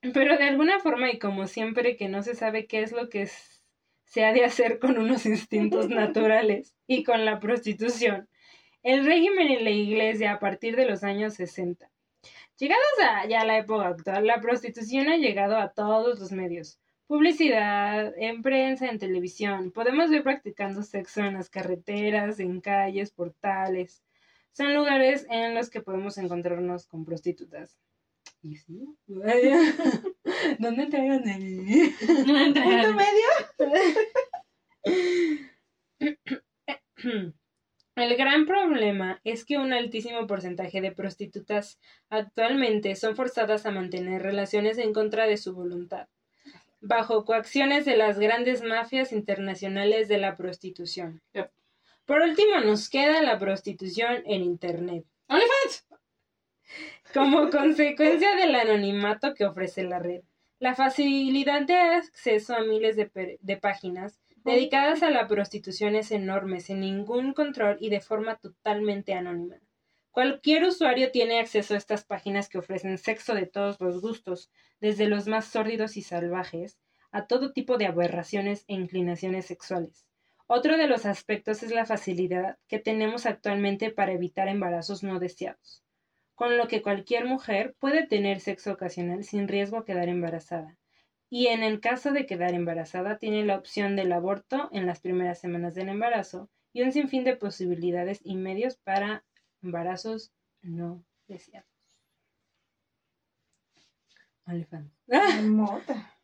[0.02, 3.22] Pero de alguna forma y como siempre que no se sabe qué es lo que
[3.22, 3.62] es-
[4.06, 8.28] se ha de hacer con unos instintos naturales y con la prostitución,
[8.82, 11.90] el régimen y la iglesia a partir de los años 60.
[12.58, 16.80] Llegados a ya la época actual, la prostitución ha llegado a todos los medios.
[17.06, 19.72] Publicidad, en prensa, en televisión.
[19.72, 24.02] Podemos ver practicando sexo en las carreteras, en calles, portales.
[24.52, 27.78] Son lugares en los que podemos encontrarnos con prostitutas.
[28.42, 28.84] ¿Y sí?
[30.58, 31.92] ¿Dónde traigan el...
[31.98, 32.60] ¿Punto
[32.94, 33.28] medio?
[37.96, 41.78] El gran problema es que un altísimo porcentaje de prostitutas
[42.08, 46.08] actualmente son forzadas a mantener relaciones en contra de su voluntad,
[46.80, 51.20] bajo coacciones de las grandes mafias internacionales de la prostitución.
[52.06, 55.04] Por último, nos queda la prostitución en Internet.
[55.28, 55.89] OnlyFans.
[57.12, 60.22] Como consecuencia del anonimato que ofrece la red,
[60.60, 66.80] la facilidad de acceso a miles de, páginas dedicadas a la prostitución es enorme, sin
[66.80, 69.56] ningún control y de forma totalmente anónima.
[70.12, 74.50] Cualquier usuario tiene acceso a estas páginas que ofrecen sexo de todos los gustos,
[74.80, 76.78] desde los más sórdidos y salvajes
[77.10, 80.06] a todo tipo de aberraciones e inclinaciones sexuales.
[80.46, 85.82] Otro de los aspectos es la facilidad que tenemos actualmente para evitar embarazos no deseados
[86.40, 90.78] con lo que cualquier mujer puede tener sexo ocasional sin riesgo a quedar embarazada.
[91.28, 95.38] Y en el caso de quedar embarazada, tiene la opción del aborto en las primeras
[95.38, 99.22] semanas del embarazo y un sinfín de posibilidades y medios para
[99.60, 100.32] embarazos
[100.62, 101.68] no deseados.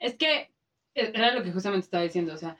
[0.00, 0.52] Es que
[0.92, 2.58] era lo que justamente estaba diciendo, o sea,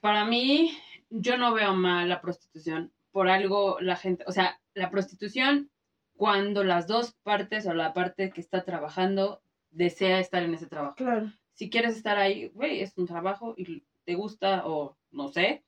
[0.00, 0.78] para mí
[1.10, 2.90] yo no veo mal la prostitución.
[3.12, 5.70] Por algo la gente, o sea, la prostitución
[6.16, 10.94] cuando las dos partes o la parte que está trabajando desea estar en ese trabajo.
[10.96, 11.32] Claro.
[11.52, 15.64] Si quieres estar ahí, güey, es un trabajo y te gusta o no sé,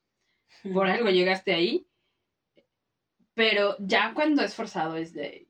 [0.73, 1.87] por algo llegaste ahí.
[3.35, 5.47] Pero ya cuando es forzado es de,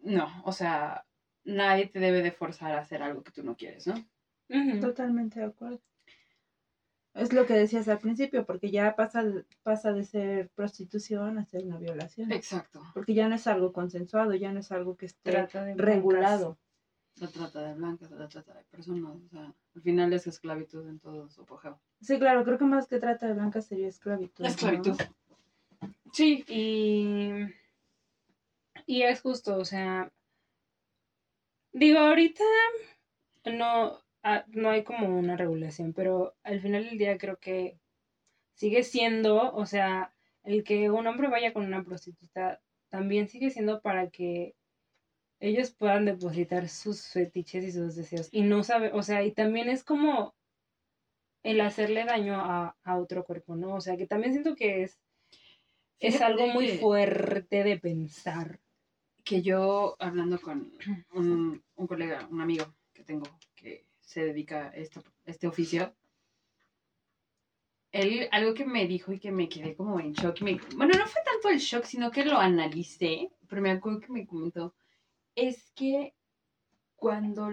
[0.00, 1.06] no, o sea,
[1.44, 3.94] nadie te debe de forzar a hacer algo que tú no quieres, ¿no?
[4.80, 5.80] Totalmente de acuerdo.
[7.14, 11.44] Es lo que decías al principio, porque ya pasa, de- pasa de ser prostitución a
[11.44, 12.32] ser una violación.
[12.32, 12.82] Exacto.
[12.94, 16.58] Porque ya no es algo consensuado, ya no es algo que esté Trata de regulado.
[17.14, 20.98] Se trata de blancas, se trata de personas, o sea, al final es esclavitud en
[20.98, 21.78] todo su apogeo.
[22.00, 24.42] Sí, claro, creo que más que trata de blanca sería esclavitud.
[24.42, 24.48] ¿no?
[24.48, 24.96] Esclavitud.
[26.14, 26.42] Sí.
[26.48, 27.30] Y,
[28.86, 30.10] y es justo, o sea,
[31.72, 32.44] digo, ahorita
[33.52, 37.78] no, ah, no hay como una regulación, pero al final del día creo que
[38.54, 40.14] sigue siendo, o sea,
[40.44, 44.56] el que un hombre vaya con una prostituta también sigue siendo para que
[45.40, 49.68] ellos puedan depositar sus fetiches y sus deseos y no sabe, o sea, y también
[49.70, 50.34] es como
[51.44, 53.74] el hacerle daño a, a otro cuerpo, ¿no?
[53.76, 54.98] O sea, que también siento que es
[56.00, 58.60] es algo muy fuerte de pensar.
[59.24, 60.72] que yo hablando con
[61.14, 63.24] un, un colega, un amigo que tengo
[64.12, 65.94] se dedica esto, este oficio,
[67.92, 71.06] él algo que me dijo y que me quedé como en shock, me- bueno, no
[71.06, 74.74] fue tanto el shock, sino que lo analicé, pero me acuerdo que me comentó,
[75.34, 76.14] es que
[76.96, 77.50] cuando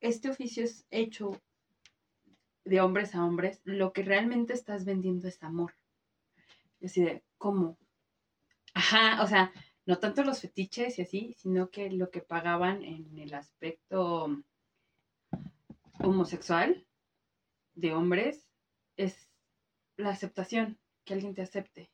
[0.00, 1.32] este oficio es hecho
[2.64, 5.72] de hombres a hombres, lo que realmente estás vendiendo es amor.
[6.82, 7.78] Así de, ¿cómo?
[8.74, 9.52] Ajá, o sea,
[9.86, 14.42] no tanto los fetiches y así, sino que lo que pagaban en el aspecto
[16.02, 16.86] homosexual
[17.74, 18.46] de hombres
[18.96, 19.30] es
[19.96, 21.90] la aceptación, que alguien te acepte.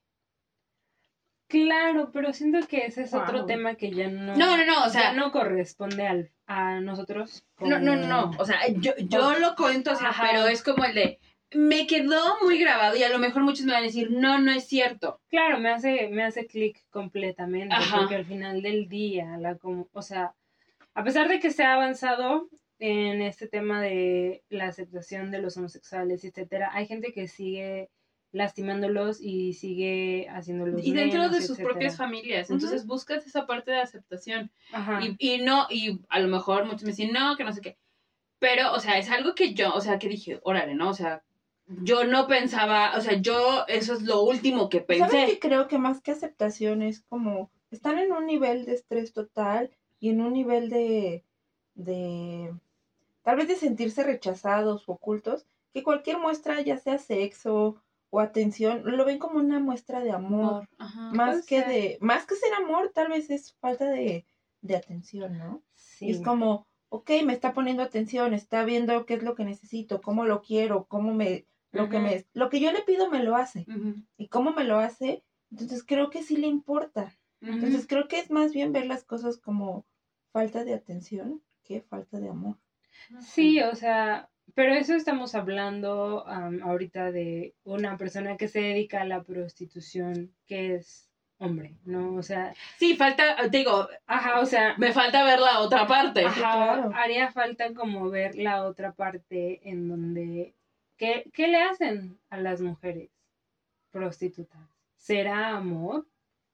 [1.49, 4.89] Claro, pero siento que ese es otro tema que ya no, No, no, no, o
[4.89, 7.45] sea, no corresponde al, a nosotros.
[7.61, 10.27] no, no, no, no, o sea, yo, yo lo cuento, Ajá.
[10.29, 11.21] pero es como el de,
[11.55, 14.51] me quedó muy grabado y a lo mejor muchos me van a decir, no, no
[14.51, 15.21] es cierto.
[15.29, 17.99] Claro, me hace, me hace clic completamente, Ajá.
[17.99, 19.57] porque al final del día, la,
[19.93, 20.35] o sea,
[20.95, 22.49] a pesar de que se ha avanzado
[22.79, 27.91] en este tema de la aceptación de los homosexuales, etcétera, hay gente que sigue
[28.33, 31.69] lastimándolos y sigue haciéndolos Y dentro de sus etcétera.
[31.71, 34.51] propias familias, entonces buscas esa parte de aceptación.
[34.73, 35.01] Ajá.
[35.03, 37.79] Y, y no, y a lo mejor muchos me dicen, no, que no sé qué.
[38.39, 40.91] Pero, o sea, es algo que yo, o sea, que dije, órale, ¿no?
[40.91, 41.23] O sea,
[41.67, 45.27] yo no pensaba, o sea, yo, eso es lo último que ¿Sabes pensé.
[45.27, 49.71] que creo que más que aceptación es como están en un nivel de estrés total
[49.99, 51.25] y en un nivel de,
[51.75, 52.55] de
[53.27, 58.83] tal vez de sentirse rechazados o ocultos, que cualquier muestra, ya sea sexo o atención,
[58.85, 61.11] lo ven como una muestra de amor, Ajá.
[61.11, 61.69] más que ser.
[61.69, 64.25] de, más que ser amor, tal vez es falta de,
[64.61, 65.65] de atención, ¿no?
[65.75, 66.07] Sí.
[66.07, 70.01] Y es como, ok, me está poniendo atención, está viendo qué es lo que necesito,
[70.01, 73.35] cómo lo quiero, cómo me, lo que me, lo que yo le pido me lo
[73.35, 73.67] hace
[74.17, 77.13] y cómo me lo hace, entonces creo que sí le importa.
[77.41, 79.85] Entonces creo que es más bien ver las cosas como
[80.31, 82.57] falta de atención que falta de amor.
[83.21, 89.03] Sí, o sea, pero eso estamos hablando am, ahorita de una persona que se dedica
[89.03, 92.15] a la prostitución, que es hombre, ¿no?
[92.15, 96.25] O sea, Sí, falta, te digo, ajá, o sea, me falta ver la otra parte.
[96.25, 96.91] ajá, claro.
[96.95, 100.55] haría falta como ver la otra parte en donde,
[100.97, 103.11] ¿qué, qué le hacen a las mujeres
[103.91, 104.61] prostitutas?
[104.97, 106.07] ¿Será amor?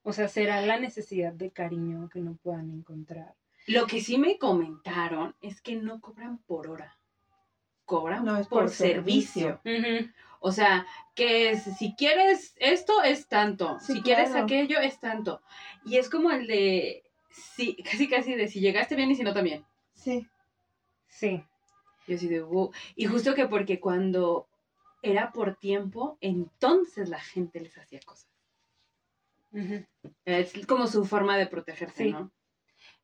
[0.03, 3.34] O sea, ¿será la necesidad de cariño que no puedan encontrar?
[3.67, 6.99] Lo que sí me comentaron es que no cobran por hora.
[7.85, 9.61] Cobran No, es por, por servicio.
[10.41, 15.41] O sea, que es- si quieres esto es tanto, Sí, si quieres aquello es tanto.
[15.85, 19.33] Y es como el de, sí, casi casi de si llegaste bien y si no
[19.35, 19.65] también.
[19.95, 20.27] Sí.
[21.07, 21.45] Sí.
[22.09, 22.73] Yo así de, wow.
[22.97, 24.49] Y justo que porque cuando
[25.03, 28.29] era por tiempo, entonces la gente les hacía cosas.
[30.25, 32.13] Es como su forma de protegerse, Sí.
[32.13, 32.33] ¿no?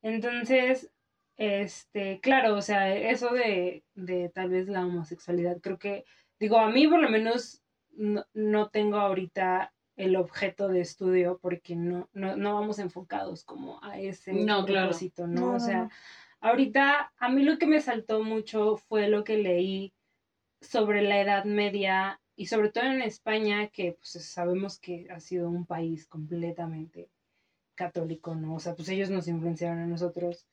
[0.03, 0.93] Entonces,
[1.37, 6.05] este, claro, o sea, eso de, de tal vez la homosexualidad, creo que,
[6.39, 11.75] digo, a mí por lo menos no, no tengo ahorita el objeto de estudio porque
[11.75, 14.87] no, no, no vamos enfocados como a ese No, claro.
[14.87, 15.41] propósito, ¿no?
[15.41, 15.91] No, o sea, no.
[16.41, 19.93] ahorita a mí lo que me saltó mucho fue lo que leí
[20.61, 25.49] sobre la Edad Media y sobre todo en España, que pues sabemos que ha sido
[25.49, 27.11] un país completamente
[27.79, 28.57] católico, ¿no?
[28.57, 30.47] O sea, pues ellos nos influenciaron a nosotros.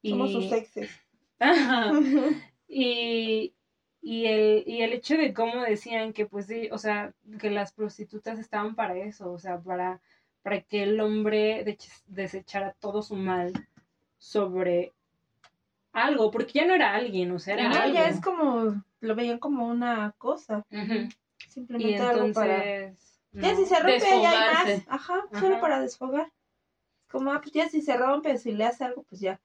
[0.00, 0.88] Y, Somos sus exes.
[1.40, 1.90] Ajá.
[2.68, 3.52] y,
[4.00, 7.72] y, el, y el hecho de cómo decían que, pues, sí, o sea, que las
[7.72, 10.00] prostitutas estaban para eso, o sea, para,
[10.42, 11.76] para que el hombre
[12.06, 13.52] desechara todo su mal
[14.18, 14.94] sobre
[15.92, 17.94] algo, porque ya no era alguien, o sea, era no, No, algo.
[17.94, 21.08] ya es como, lo veían como una cosa, Ujú.
[21.46, 22.84] Y simplemente algo para...
[22.84, 23.04] entonces...
[23.32, 23.58] Ya no.
[23.58, 24.82] si se rompe ya hay más.
[24.88, 26.32] Ajá, solo para desfogar.
[27.10, 29.40] Como, ah, pues ya si se rompe, si le hace algo, pues ya.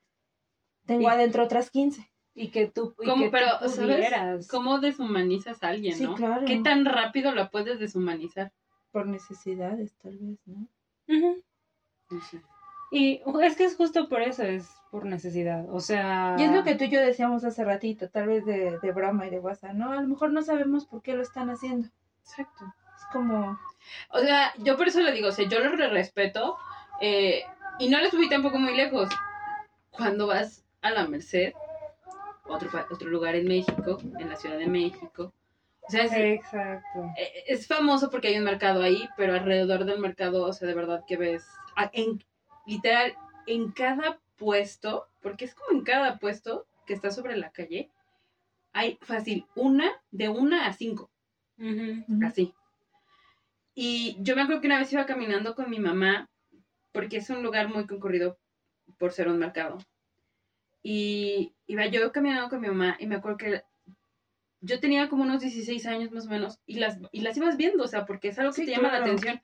[0.86, 2.10] tengo Y- adentro otras 15.
[2.36, 3.26] Y que tú, y ¿Cómo?
[3.26, 3.96] que Pero, tú ¿sabes?
[3.96, 4.48] pudieras.
[4.48, 6.16] ¿Cómo deshumanizas a alguien, Sí, no?
[6.16, 6.46] claro.
[6.46, 8.52] ¿Qué tan rápido la puedes deshumanizar?
[8.92, 10.68] Por necesidades, tal vez, ¿no?
[12.30, 12.42] Sé.
[12.92, 15.66] Y es que es justo por eso, es por necesidad.
[15.70, 16.36] O sea.
[16.38, 19.26] Y es lo que tú y yo decíamos hace ratito, tal vez de, de broma
[19.26, 19.92] y de WhatsApp, ¿no?
[19.92, 21.88] A lo mejor no sabemos por qué lo están haciendo.
[22.22, 22.66] Exacto.
[22.96, 23.58] Es como,
[24.10, 26.58] O sea, yo por eso le digo, o sea, yo lo re- respeto
[27.02, 27.44] eh,
[27.80, 29.10] y no les fui tampoco muy lejos.
[29.92, 31.54] Cuando vas a la Merced,
[32.46, 35.34] otro, otro lugar en México, en la Ciudad de México,
[35.86, 37.12] o sea, es, Exacto.
[37.18, 40.74] eh, es famoso porque hay un mercado ahí, pero alrededor del mercado, o sea, de
[40.74, 41.46] verdad que ves,
[41.92, 42.24] en,
[42.66, 43.16] literal,
[43.48, 47.90] en cada puesto, porque es como en cada puesto que está sobre la calle,
[48.72, 51.10] hay fácil una, de una a cinco
[52.26, 52.54] así.
[53.76, 56.30] Y yo me acuerdo que una vez iba caminando con mi mamá,
[56.94, 58.40] porque es un lugar muy concurrido
[58.98, 59.80] por ser un mercado.
[60.82, 63.64] Y iba yo caminando con mi mamá y me acuerdo que
[64.62, 67.84] yo tenía como unos 16 años más o menos y las, y las ibas viendo,
[67.84, 69.42] o sea, porque es algo que Sí, te llama la atención.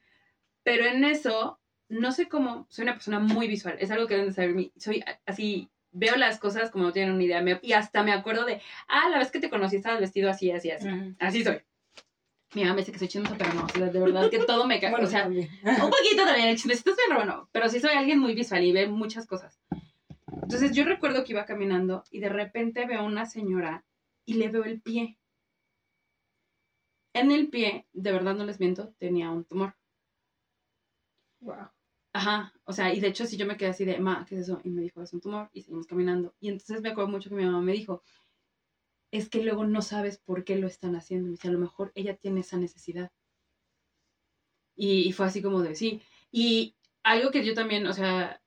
[0.64, 4.30] Pero en eso, no sé cómo, soy una persona muy visual, es algo que deben
[4.30, 4.72] de saber.
[4.78, 8.46] Soy así, veo las cosas como no tienen una idea me- y hasta me acuerdo
[8.46, 10.88] de, ah, la vez que te conocí estabas vestido así, así, así.
[11.20, 11.62] Así soy.
[12.56, 14.66] Mi mamá me dice que soy chismosa, pero no, o sea, de verdad que todo
[14.66, 14.90] me cae.
[14.90, 15.50] Bueno, o sea, también.
[15.64, 17.48] un poquito también el chismecito, pero no.
[17.52, 19.60] Pero sí soy alguien muy visual y ve muchas cosas.
[20.32, 23.86] Entonces yo recuerdo que iba caminando y de repente veo a una señora
[24.26, 25.20] y le veo el pie.
[27.14, 29.76] En el pie, de verdad no les miento, tenía un tumor.
[31.42, 31.70] wow.
[32.12, 34.42] Ajá, o sea, y de hecho si yo me quedé así de, ma, ¿qué es
[34.42, 34.60] eso?
[34.64, 36.34] Y me dijo, es un tumor, y seguimos caminando.
[36.40, 38.04] Y entonces me acuerdo mucho que mi mamá me dijo,
[39.12, 41.30] es que luego no sabes por qué lo están haciendo.
[41.30, 43.12] Dice, a lo mejor ella tiene esa necesidad.
[44.76, 46.02] Y, y fue así como de, sí.
[46.32, 48.42] Y algo que yo también, o sea,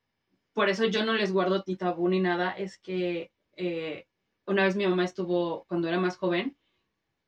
[0.53, 4.07] por eso yo no les guardo ni tabú ni nada, es que eh,
[4.47, 6.57] una vez mi mamá estuvo, cuando era más joven,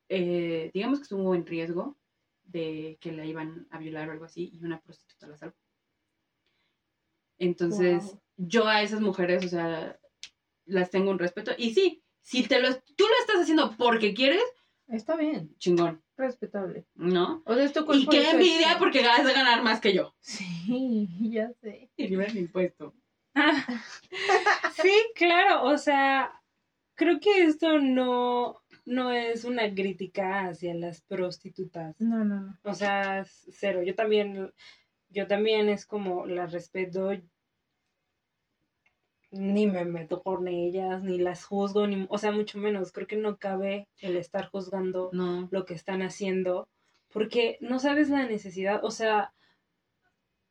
[0.09, 1.97] eh, digamos que estuvo en riesgo
[2.43, 5.55] de que la iban a violar o algo así, y una prostituta la salvó.
[7.37, 8.21] Entonces, Wow.
[8.37, 9.99] yo a esas mujeres, o sea,
[10.65, 11.51] las tengo un respeto.
[11.57, 14.41] Y sí, si te lo, tú lo estás haciendo porque quieres,
[14.87, 16.85] Está bien, chingón, respetable.
[16.95, 17.41] ¿no?
[17.45, 18.79] O sea, es tu Y qué envidia decisión.
[18.79, 20.15] porque vas a ganar más que yo.
[20.19, 21.89] Sí, ya sé.
[21.97, 22.93] Y libre el impuesto.
[24.81, 26.41] Sí, claro, o sea,
[26.95, 31.95] creo que esto no, no es una crítica hacia las prostitutas.
[31.99, 32.59] No, no, no.
[32.63, 33.83] O sea, es cero.
[33.83, 34.51] Yo también,
[35.09, 37.11] yo también es como las respeto.
[39.37, 42.91] Ni me meto con ellas, ni las juzgo, ni, o sea, mucho menos.
[42.91, 45.47] Creo que no cabe el estar juzgando No.
[45.51, 46.69] lo que están haciendo,
[47.11, 49.33] porque no sabes la necesidad, o sea,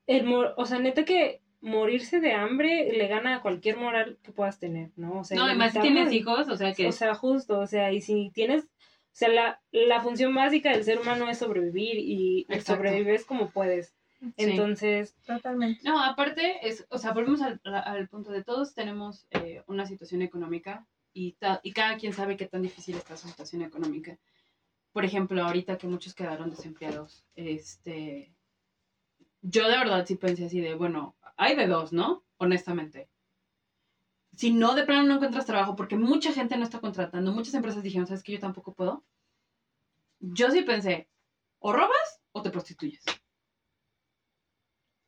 [0.07, 4.59] el o sea, neta que morirse de hambre le gana a cualquier moral que puedas
[4.59, 5.21] tener, ¿no?
[5.21, 6.87] O sea, No, y más si tienes hijos, o sea que.
[6.87, 10.85] O sea, justo, o sea, y si tienes, o sea, la, la función básica del
[10.85, 13.95] ser humano es sobrevivir y, sobrevives como puedes.
[14.25, 14.33] Sí.
[14.37, 15.81] Entonces, Totalmente.
[15.85, 20.23] No, aparte, es, o sea, volvemos al, al punto de todos tenemos eh, una situación
[20.23, 24.19] económica y, ta- y cada quien sabe qué tan difícil está su situación económica.
[24.93, 28.35] Por ejemplo, ahorita que muchos quedaron desempleados, este,
[29.43, 32.25] yo de verdad sí pensé así de, bueno, hay de dos, ¿no?
[32.39, 33.09] Honestamente.
[34.37, 37.83] Si no, de plano no encuentras trabajo, porque mucha gente no está contratando, muchas empresas
[37.83, 39.05] dijeron, ¿sabes que yo tampoco puedo?
[40.21, 41.09] Yo sí pensé,
[41.59, 43.05] o robas o te prostituyes.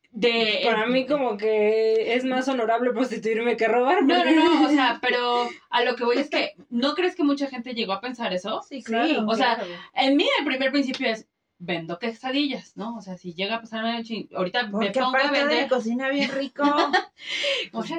[0.09, 4.03] De, para mí como que es más honorable prostituirme que robar.
[4.03, 7.23] No, no, no, o sea, pero a lo que voy es que, ¿no crees que
[7.23, 8.61] mucha gente llegó a pensar eso?
[8.67, 9.25] Sí, Sí, claro.
[9.27, 9.63] o sea.
[9.93, 11.27] En mí el primer principio es,
[11.59, 12.95] vendo quesadillas, ¿no?
[12.97, 15.67] O sea, si llega a pasar una chin- ahorita me pongo a aparte de vender...
[15.69, 16.63] cocina bien rico.
[17.73, 17.97] O sea,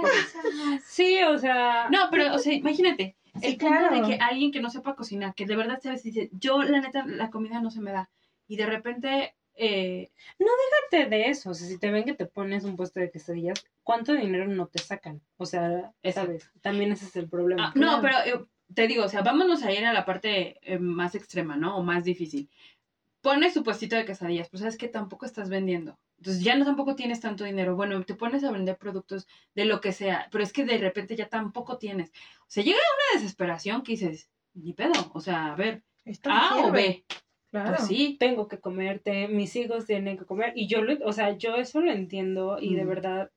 [0.87, 3.97] Sí, o sea, no, pero, o sea, imagínate, Sí, el punto claro.
[3.97, 7.05] de que alguien que no sepa cocinar, que de verdad sabes, dice, yo la neta,
[7.07, 8.11] la comida no se me da,
[8.49, 9.35] y de repente...
[9.59, 13.11] Eh, Déjate de eso, o sea, si te ven que te pones un puesto de
[13.11, 15.21] quesadillas, ¿cuánto dinero no te sacan?
[15.37, 16.29] O sea, Exacto.
[16.31, 16.51] ¿sabes?
[16.61, 17.69] También ese es el problema.
[17.69, 20.79] ah, no, pero eh, te digo, o sea, vámonos a ir a la parte eh,
[20.79, 21.77] más extrema, ¿no?
[21.77, 22.49] O más difícil.
[23.21, 25.99] Pones tu puestito de quesadillas, pero sabes que tampoco estás vendiendo.
[26.19, 27.77] Entonces ya no tampoco tienes tanto dinero.
[27.77, 31.17] Bueno, te pones a vender productos de lo que sea, pero es que de repente
[31.17, 32.11] ya tampoco tienes.
[32.43, 34.93] O sea, llega una desesperación que dices, ni pedo.
[35.15, 36.71] O sea, a ver, Esto A o.
[36.73, 37.05] B.
[37.51, 37.77] Claro.
[37.77, 38.17] Pues sí.
[38.21, 41.81] tengo que comerte, mis hijos tienen que comer, y yo, lo, o sea, yo eso
[41.81, 43.31] lo entiendo, y de verdad,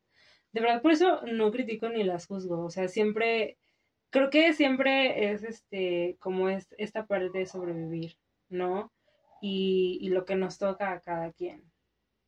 [0.51, 3.57] de verdad, por eso no critico ni las juzgo, o sea, siempre,
[4.09, 8.17] creo que siempre es, este, como es esta parte de sobrevivir,
[8.49, 8.91] ¿no?
[9.41, 11.63] Y, y lo que nos toca a cada quien.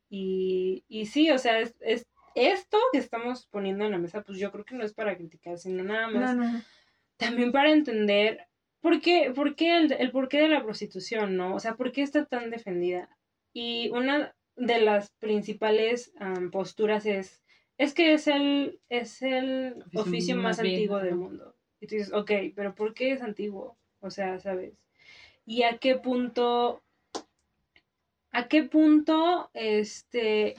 [0.08, 4.38] Y, y sí, o sea, es, es, esto que estamos poniendo en la mesa, pues
[4.38, 6.62] yo creo que no es para criticar, sino nada más No, no.
[7.16, 8.46] también para entender
[8.84, 11.54] por qué, por qué el, el porqué de la prostitución, ¿no?
[11.54, 13.08] O sea, por qué está tan defendida.
[13.54, 16.12] Y una de las principales
[16.52, 17.42] posturas es,
[17.78, 21.56] es que es el, es el Oficio oficio más más antiguo del mundo.
[21.80, 23.78] Y tú dices, ok, pero ¿por qué es antiguo?
[24.00, 24.74] O sea, ¿sabes?
[25.46, 26.82] ¿Y a qué punto,
[28.32, 30.56] a qué punto, este,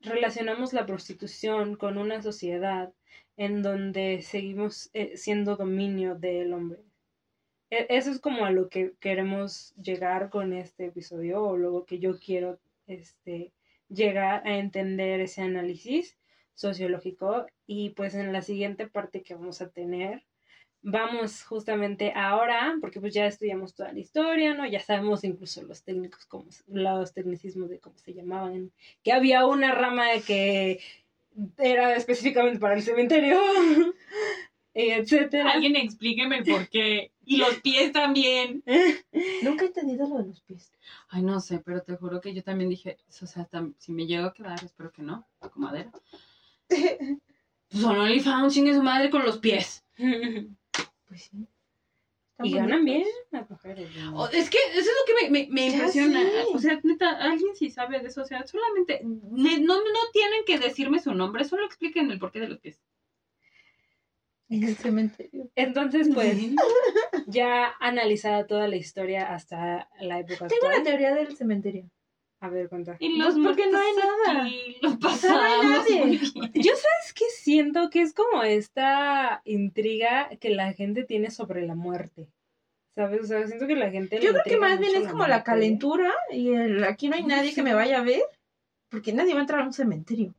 [0.00, 2.92] relacionamos la prostitución con una sociedad
[3.36, 6.80] en donde seguimos eh, siendo dominio del hombre.
[7.70, 11.98] E- Eso es como a lo que queremos llegar con este episodio o lo que
[11.98, 13.52] yo quiero este,
[13.88, 16.18] llegar a entender ese análisis
[16.54, 20.24] sociológico y pues en la siguiente parte que vamos a tener
[20.82, 25.82] vamos justamente ahora porque pues ya estudiamos toda la historia no ya sabemos incluso los
[25.82, 28.72] técnicos como los tecnicismos de cómo se llamaban
[29.02, 30.80] que había una rama que
[31.58, 33.38] era específicamente para el cementerio
[34.74, 37.12] etcétera Alguien explíqueme el por qué.
[37.24, 38.62] Y los pies también.
[39.42, 40.72] Nunca he entendido lo de los pies.
[41.08, 44.06] Ay, no sé, pero te juro que yo también dije, o sea, tam- si me
[44.06, 45.90] llego a quedar, espero que no, con madera.
[47.68, 49.84] Pues son OnlyFans, chingue su madre con los pies.
[51.10, 51.44] Pues sí.
[52.42, 54.16] Y ganan bien las mujeres ¿no?
[54.22, 56.22] O- es que eso es lo que me, me- impresiona.
[56.54, 58.22] O sea, neta, alguien sí sabe de eso.
[58.22, 62.38] O sea, solamente, ne- no, no tienen que decirme su nombre, solo expliquen el porqué
[62.40, 62.80] de los pies.
[64.48, 65.50] En el cementerio.
[65.54, 66.36] entonces pues
[67.26, 71.90] ya analizada toda la historia hasta la época Tengo actual una teoría del cementerio.
[72.40, 74.42] A ver cuenta Y Pues los porque no hay muertos nada.
[74.44, 76.04] aquí, Lo sea, no hay pasamos nadie.
[76.06, 76.52] muy bien.
[76.54, 81.74] Yo sabes que siento que es como esta intriga que la gente tiene sobre la
[81.74, 82.28] muerte.
[82.94, 83.22] ¿Sabes?
[83.22, 86.12] O sea, siento que la gente Yo creo que más bien es como la calentura
[86.32, 88.22] y el aquí no hay Ay, nadie que me vaya a ver.
[88.88, 90.34] Porque nadie va a entrar a un cementerio.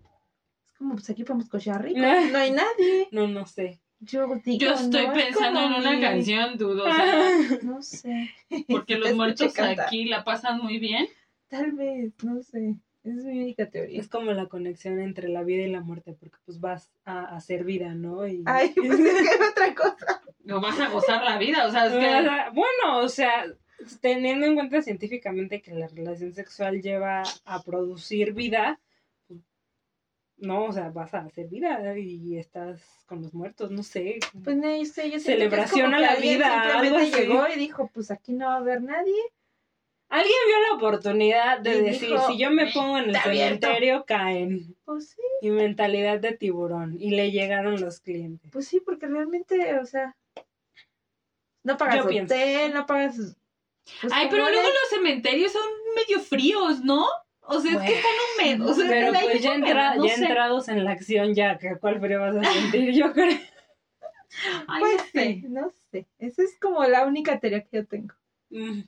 [0.68, 2.02] Es como, pues aquí podemos cochar rico.
[2.04, 2.20] Ah.
[2.32, 3.08] No hay nadie.
[3.12, 3.80] No, no sé.
[4.00, 6.84] Yo digo, Yo estoy no, es pensando en una mi- canción, dudo.
[6.86, 7.30] O sea,
[7.62, 8.32] No sé.
[8.68, 11.08] porque los muertos aquí la pasan muy bien.
[11.52, 12.78] Tal vez, no sé.
[13.04, 14.00] Esa es mi única teoría.
[14.00, 17.66] Es como la conexión entre la vida y la muerte, porque pues vas a hacer
[17.66, 18.26] vida, ¿no?
[18.26, 18.44] Y...
[18.46, 20.22] Ay, pues es que era otra cosa.
[20.46, 21.68] No vas a gozar la vida.
[21.68, 22.54] O sea, es que.
[22.54, 23.46] bueno, o sea,
[24.00, 28.80] teniendo en cuenta científicamente que la relación sexual lleva a producir vida,
[29.28, 29.42] pues,
[30.38, 34.20] no, o sea, vas a hacer vida y estás con los muertos, no sé.
[34.42, 37.28] Pues no sé, yo siento que es Celebración como a la vida, algo Simplemente así.
[37.28, 39.22] llegó y dijo, pues aquí no va a haber nadie.
[40.14, 44.04] Alguien vio la oportunidad de Y decir, dijo, si yo me pongo en el cementerio,
[44.06, 44.76] caen.
[44.84, 46.98] Pues sí, Y mentalidad de tiburón.
[47.00, 48.52] Y le llegaron los clientes.
[48.52, 50.16] pues sí, porque realmente, o sea,
[51.64, 52.34] no pagas Yo pienso.
[52.34, 53.16] hotel, no pagas...
[54.02, 55.64] pues, Ay, ¿cómo pero luego los cementerios son
[55.96, 57.06] medio fríos, ¿no?
[57.44, 58.72] O sea, es que están húmedos.
[58.72, 60.22] O sea, Pero pues ya, húmedo, entra- no ya sé.
[60.24, 62.92] entrados en la acción, ya, que ¿cuál frío vas a sentir?
[62.94, 63.38] Yo creo.
[64.68, 65.24] Ay, Pues no sé.
[65.26, 66.06] sí, no sé.
[66.20, 68.14] Esa es como la única teoría que yo tengo.
[68.50, 68.82] Mm.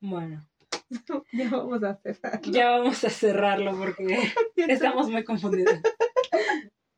[0.00, 0.46] Bueno,
[1.32, 2.18] Ya vamos a hacer.
[2.50, 4.18] ya vamos a cerrarlo porque
[4.56, 5.74] estamos muy confundidos.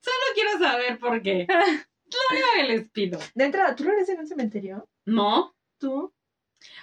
[0.02, 1.46] Solo quiero saber por qué.
[1.48, 3.18] Lo único que les pido.
[3.34, 4.88] De entrada, ¿tú lo eres en un cementerio?
[5.06, 5.54] No.
[5.78, 6.12] ¿Tú?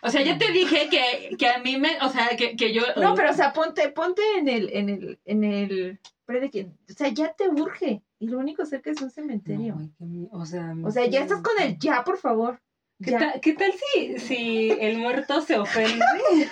[0.02, 1.98] O sea, ya te dije que, que a mí me.
[2.02, 2.82] O sea, que, que yo.
[2.96, 6.64] No, pero o sea, ponte, ponte en el, en el, en el, pero de que,
[6.66, 8.02] o sea, ya te urge.
[8.20, 9.76] Y lo único cerca es un cementerio.
[9.76, 12.60] No, ay, qué mi- o sea, o sea, ya estás con el ya, por favor.
[13.04, 16.04] ¿Qué, tal, ¿Qué tal si, si el muerto se ofende?
[16.06, 16.50] A ver,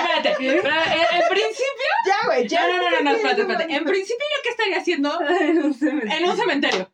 [0.00, 0.34] espérate.
[0.38, 1.90] Pero, en, en principio.
[2.06, 2.66] Ya, güey, ya.
[2.66, 3.74] No, no, no, no, espérate, espérate.
[3.74, 6.16] En principio, ¿yo qué estaría haciendo en un cementerio.
[6.16, 6.92] en un cementerio?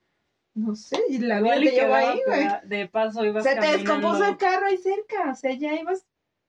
[0.55, 2.49] No sé, y la vida te llevó ahí, güey.
[2.65, 5.31] De paso ibas Se te descompuso el carro ahí cerca.
[5.31, 6.07] O sea, ya ibas.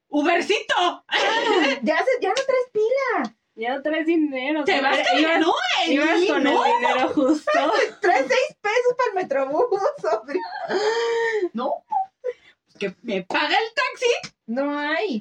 [0.10, 1.06] ¡Ubercito!
[1.84, 3.36] Ya, se, ya no traes pila.
[3.56, 4.64] Ya no traes dinero.
[4.64, 5.54] Te vas caminando.
[5.88, 7.52] Ibas con no, el dinero justo.
[8.02, 9.82] Traes seis pesos para el metrobús,
[10.14, 10.40] hombre.
[11.54, 11.84] no.
[12.80, 14.34] Que me paga el taxi.
[14.48, 15.20] No hay.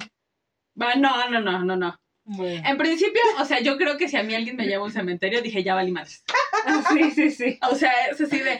[0.79, 1.99] Va, no, no, no, no, no.
[2.25, 2.61] Bueno.
[2.67, 4.91] En principio, o sea, yo creo que si a mí alguien me lleva a un
[4.91, 6.23] cementerio, dije, ya valí madres.
[6.93, 7.59] Sí, sí, sí.
[7.69, 8.59] O sea, es así de,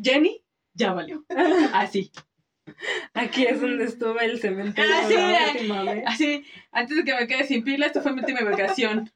[0.00, 0.44] Jenny,
[0.74, 1.24] ya valió.
[1.72, 2.12] Así.
[3.14, 5.52] Aquí es donde estuve el cementerio Ah, sí, la mira.
[5.52, 6.04] última vez.
[6.06, 9.10] Así, antes de que me quede sin pila, esto fue mi última vacación.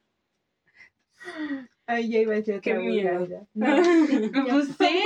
[1.86, 3.46] Ay, ya iba a decir Qué miedo.
[3.54, 3.76] No.
[4.50, 5.04] Pues sí.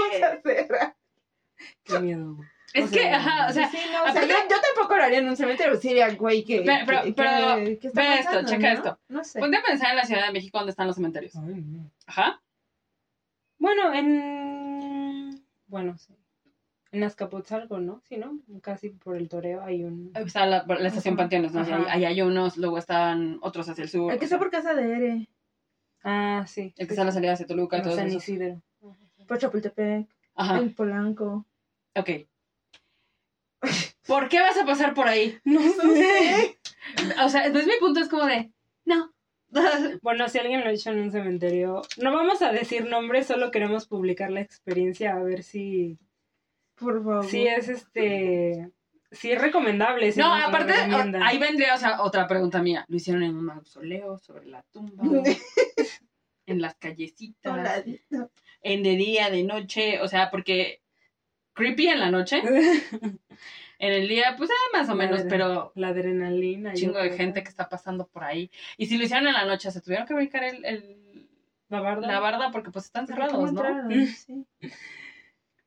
[1.84, 2.38] Qué miedo.
[2.78, 4.96] Es O que, sea, ajá, o sea, sí, no, o sea, aparte- yo, yo tampoco
[4.96, 5.76] lo haría en un cementerio.
[5.76, 6.62] Sí, güey, que.
[6.62, 8.74] Pero- pero- que- pero, que- ¿qué está ve esto, checa no?
[8.74, 8.98] esto.
[9.08, 9.40] No sé.
[9.40, 11.34] ponte a pensar en la Ciudad de México donde están los cementerios.
[11.36, 11.90] Ay, no.
[12.06, 12.40] Ajá.
[13.58, 15.42] Bueno, en.
[15.66, 16.14] Bueno, sí.
[16.90, 18.00] En Azcapotzalco, ¿no?
[18.08, 18.38] Sí, ¿no?
[18.62, 20.10] Casi por el toreo hay un.
[20.14, 21.22] Está la, la estación Ajá.
[21.24, 21.60] Panteones, ¿no?
[21.60, 24.10] Ahí, ahí hay unos, luego están otros hacia el sur.
[24.12, 25.28] El que está por casa de Ere.
[26.02, 26.72] Ah, sí.
[26.78, 28.10] El que sí, está a la salida hacia Toluca todo San.
[28.10, 28.62] Isidro.
[29.26, 31.44] Por Chapultepec, Ajá, en Polanco.
[31.94, 32.08] ok.
[34.08, 35.38] ¿Por qué vas a pasar por ahí?
[35.44, 36.58] No sé.
[37.24, 38.50] O sea, entonces mi punto es como de,
[38.84, 39.12] no.
[40.02, 43.50] Bueno, si alguien lo ha hecho en un cementerio, no vamos a decir nombres, solo
[43.50, 45.98] queremos publicar la experiencia a ver si,
[46.74, 47.24] Por favor.
[47.26, 48.70] si es este,
[49.10, 50.10] si es recomendable.
[50.12, 52.84] si No, aparte, o- ahí vendría, o sea, otra pregunta mía.
[52.88, 55.02] Lo hicieron en un mausoleo, sobre la tumba,
[56.46, 58.30] en las callecitas, Holadito.
[58.62, 60.82] en de día, de noche, o sea, porque
[61.54, 62.42] creepy en la noche,
[63.78, 66.74] en el día, pues ah, más o menos, pero La adrenalina.
[66.74, 68.50] chingo de gente que está pasando por ahí.
[68.76, 71.28] Y si lo hicieron en la noche, se tuvieron que brincar el, el-
[71.68, 72.06] La barda.
[72.06, 73.60] la barda porque pues están ¿Cómo cerrados, ¿no?
[73.66, 73.90] entraron?
[74.16, 74.46] Sí.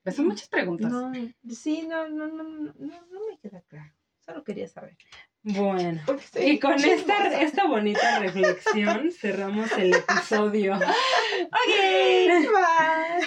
[0.03, 0.91] Pues son muchas preguntas.
[0.91, 1.11] No,
[1.53, 3.93] sí, no, no, no, no, no, me queda claro.
[4.25, 4.97] Solo quería saber.
[5.43, 6.01] Bueno.
[6.41, 10.77] Y con esta, esta bonita reflexión cerramos el episodio.
[10.79, 12.47] Bye.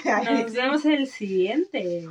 [0.04, 2.08] Ay, Nos vemos el siguiente.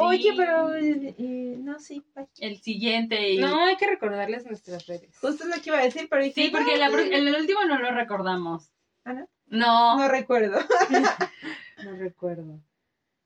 [0.00, 2.28] Oye, pero eh, eh, no, sí, bye.
[2.38, 3.38] El siguiente y...
[3.38, 5.16] No, hay que recordarles nuestras redes.
[5.18, 7.28] Justo es lo que iba a decir, pero dije, Sí, porque no, la pr- el,
[7.28, 8.70] el último no lo recordamos.
[9.04, 9.28] ¿Ah, no?
[9.46, 9.96] No.
[9.98, 10.58] no recuerdo.
[11.84, 12.60] No recuerdo.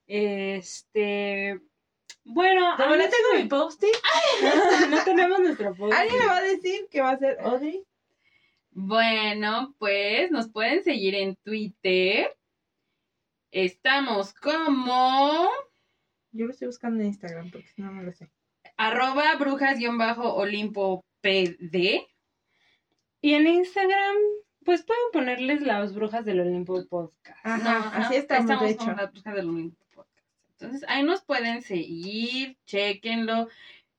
[0.07, 1.59] Este.
[2.23, 3.97] Bueno, Como ahora no tengo mi post-it,
[4.91, 5.95] no tenemos nuestro post.
[5.95, 7.83] ¿alguien me va a decir que va a ser Audrey?
[8.73, 12.37] Bueno, pues nos pueden seguir en Twitter.
[13.51, 15.49] Estamos como
[16.33, 18.31] Yo lo estoy buscando en Instagram porque si no, no lo sé.
[18.77, 22.07] arroba brujas-olimpo pd.
[23.21, 24.17] Y en Instagram,
[24.65, 27.39] pues pueden ponerles las brujas del Olimpo Podcast.
[27.45, 28.93] Ajá, así no, estamos, de como hecho.
[29.01, 30.27] las brujas del Olimpo Podcast.
[30.59, 33.49] Entonces, ahí nos pueden seguir, chequenlo.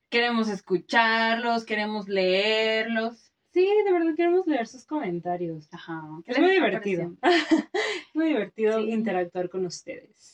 [0.10, 3.32] Queremos escucharlos, queremos leerlos.
[3.54, 5.70] Sí, de verdad queremos leer sus comentarios.
[5.72, 6.02] Ajá.
[6.26, 7.16] ¿qué Es muy divertido.
[8.14, 8.90] muy divertido Sí.
[8.92, 10.33] interactuar con ustedes.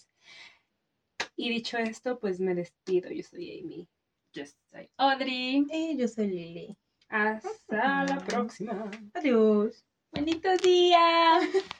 [1.42, 3.10] Y dicho esto, pues me despido.
[3.12, 3.88] Yo soy Amy.
[4.34, 5.66] Yo soy Audrey.
[5.72, 6.78] Y yo soy Lili.
[7.08, 8.92] Hasta la próxima.
[9.14, 9.86] Adiós.
[10.12, 11.40] Bonito día.